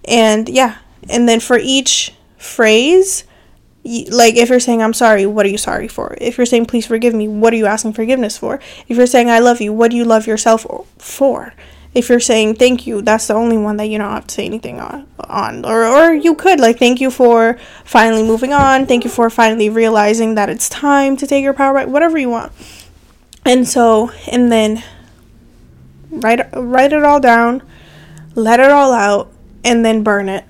and 0.05 0.49
yeah, 0.49 0.77
and 1.09 1.29
then 1.29 1.39
for 1.39 1.57
each 1.57 2.13
phrase, 2.37 3.23
like 3.83 4.35
if 4.35 4.49
you're 4.49 4.59
saying 4.59 4.81
I'm 4.81 4.93
sorry, 4.93 5.25
what 5.27 5.45
are 5.45 5.49
you 5.49 5.57
sorry 5.57 5.87
for? 5.87 6.17
If 6.19 6.37
you're 6.37 6.45
saying 6.45 6.65
please 6.65 6.87
forgive 6.87 7.13
me, 7.13 7.27
what 7.27 7.53
are 7.53 7.57
you 7.57 7.67
asking 7.67 7.93
forgiveness 7.93 8.37
for? 8.37 8.59
If 8.87 8.97
you're 8.97 9.05
saying 9.07 9.29
I 9.29 9.39
love 9.39 9.61
you, 9.61 9.73
what 9.73 9.91
do 9.91 9.97
you 9.97 10.05
love 10.05 10.25
yourself 10.25 10.65
for? 10.97 11.53
If 11.97 12.09
you're 12.09 12.19
saying 12.19 12.55
thank 12.55 12.85
you, 12.85 13.01
that's 13.01 13.25
the 13.25 13.33
only 13.33 13.57
one 13.57 13.77
that 13.77 13.85
you 13.85 13.97
don't 13.97 14.11
have 14.11 14.27
to 14.27 14.33
say 14.35 14.45
anything 14.45 14.79
on. 14.79 15.07
on. 15.19 15.65
Or, 15.65 15.83
or 15.83 16.13
you 16.13 16.35
could, 16.35 16.59
like, 16.59 16.77
thank 16.77 17.01
you 17.01 17.09
for 17.09 17.57
finally 17.83 18.21
moving 18.21 18.53
on. 18.53 18.85
Thank 18.85 19.03
you 19.03 19.09
for 19.09 19.31
finally 19.31 19.67
realizing 19.69 20.35
that 20.35 20.47
it's 20.47 20.69
time 20.69 21.17
to 21.17 21.25
take 21.25 21.43
your 21.43 21.53
power 21.53 21.73
back. 21.73 21.87
Whatever 21.87 22.19
you 22.19 22.29
want. 22.29 22.51
And 23.45 23.67
so, 23.67 24.11
and 24.31 24.51
then 24.51 24.83
write, 26.11 26.47
write 26.53 26.93
it 26.93 27.03
all 27.03 27.19
down, 27.19 27.63
let 28.35 28.59
it 28.59 28.69
all 28.69 28.93
out, 28.93 29.31
and 29.63 29.83
then 29.83 30.03
burn 30.03 30.29
it. 30.29 30.45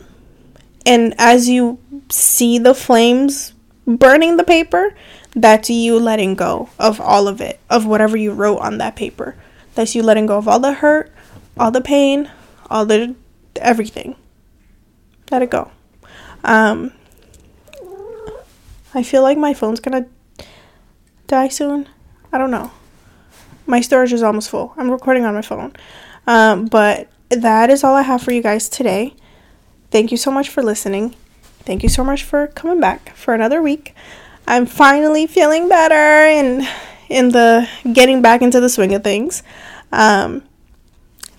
And 0.86 1.16
as 1.18 1.48
you 1.48 1.80
see 2.10 2.60
the 2.60 2.74
flames 2.74 3.54
burning 3.86 4.36
the 4.36 4.44
paper, 4.44 4.94
that's 5.34 5.70
you 5.70 5.98
letting 5.98 6.36
go 6.36 6.70
of 6.78 7.00
all 7.00 7.30
of 7.30 7.40
it, 7.40 7.62
of 7.70 7.86
whatever 7.86 8.18
you 8.18 8.34
wrote 8.34 8.58
on 8.58 8.80
that 8.80 8.98
paper. 8.98 9.36
That's 9.76 9.96
you 9.96 10.04
letting 10.04 10.26
go 10.26 10.38
of 10.38 10.48
all 10.48 10.60
the 10.60 10.74
hurt, 10.74 11.14
all 11.60 11.72
the 11.72 11.82
pain, 11.82 12.30
all 12.70 12.86
the 12.86 13.16
everything. 13.56 14.16
Let 15.32 15.42
it 15.42 15.50
go. 15.50 15.72
Um, 16.44 16.94
I 18.94 19.04
feel 19.04 19.22
like 19.22 19.38
my 19.38 19.54
phone's 19.54 19.80
gonna 19.80 20.08
die 21.28 21.50
soon. 21.50 21.88
I 22.32 22.38
don't 22.38 22.52
know. 22.52 22.72
My 23.66 23.82
storage 23.82 24.14
is 24.14 24.24
almost 24.24 24.50
full. 24.50 24.74
I'm 24.78 24.90
recording 24.90 25.26
on 25.26 25.34
my 25.34 25.42
phone. 25.42 25.74
Um, 26.26 26.66
but 26.66 27.10
that 27.30 27.70
is 27.70 27.84
all 27.84 27.96
I 27.96 28.04
have 28.04 28.22
for 28.22 28.32
you 28.32 28.42
guys 28.42 28.70
today. 28.70 29.14
Thank 29.92 30.12
you 30.12 30.18
so 30.18 30.32
much 30.32 30.50
for 30.50 30.64
listening. 30.64 31.16
Thank 31.60 31.84
you 31.84 31.90
so 31.90 32.04
much 32.04 32.24
for 32.24 32.48
coming 32.48 32.80
back 32.80 33.14
for 33.16 33.34
another 33.34 33.62
week. 33.62 33.94
I'm 34.48 34.66
finally 34.66 35.28
feeling 35.28 35.68
better 35.68 35.94
and 35.94 36.68
in 37.10 37.30
the 37.30 37.68
getting 37.92 38.22
back 38.22 38.42
into 38.42 38.60
the 38.60 38.70
swing 38.70 38.94
of 38.94 39.04
things. 39.04 39.44
Um, 39.92 40.44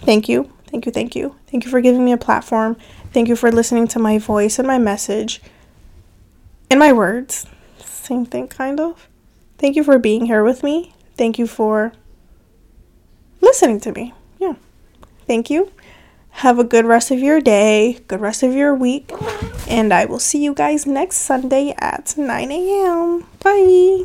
Thank 0.00 0.28
you. 0.28 0.50
Thank 0.66 0.87
you. 0.87 0.92
Thank 0.92 1.16
you. 1.16 1.34
Thank 1.46 1.64
you 1.64 1.70
for 1.70 1.80
giving 1.80 2.04
me 2.04 2.12
a 2.12 2.18
platform. 2.18 2.76
Thank 3.12 3.28
you 3.28 3.37
for 3.37 3.50
listening 3.50 3.88
to 3.88 3.98
my 3.98 4.18
voice 4.18 4.58
and 4.58 4.68
my 4.68 4.78
message 4.78 5.40
and 6.70 6.78
my 6.78 6.92
words. 6.92 7.46
Same 7.78 8.26
thing, 8.26 8.48
kind 8.48 8.80
of. 8.80 9.08
Thank 9.58 9.76
you 9.76 9.84
for 9.84 9.98
being 9.98 10.26
here 10.26 10.44
with 10.44 10.62
me. 10.62 10.94
Thank 11.16 11.38
you 11.38 11.46
for 11.46 11.92
listening 13.40 13.80
to 13.80 13.92
me. 13.92 14.14
Yeah. 14.38 14.54
Thank 15.26 15.50
you. 15.50 15.72
Have 16.30 16.58
a 16.58 16.64
good 16.64 16.84
rest 16.84 17.11
of 17.11 17.18
your 17.18 17.40
day, 17.40 17.98
good 18.06 18.20
rest 18.20 18.44
of 18.44 18.54
your 18.54 18.72
week, 18.72 19.11
and 19.66 19.92
I 19.92 20.04
will 20.04 20.20
see 20.20 20.44
you 20.44 20.54
guys 20.54 20.87
next 20.87 21.16
Sunday 21.18 21.74
at 21.78 22.14
9 22.16 22.52
a.m. 22.52 23.26
Bye. 23.42 24.04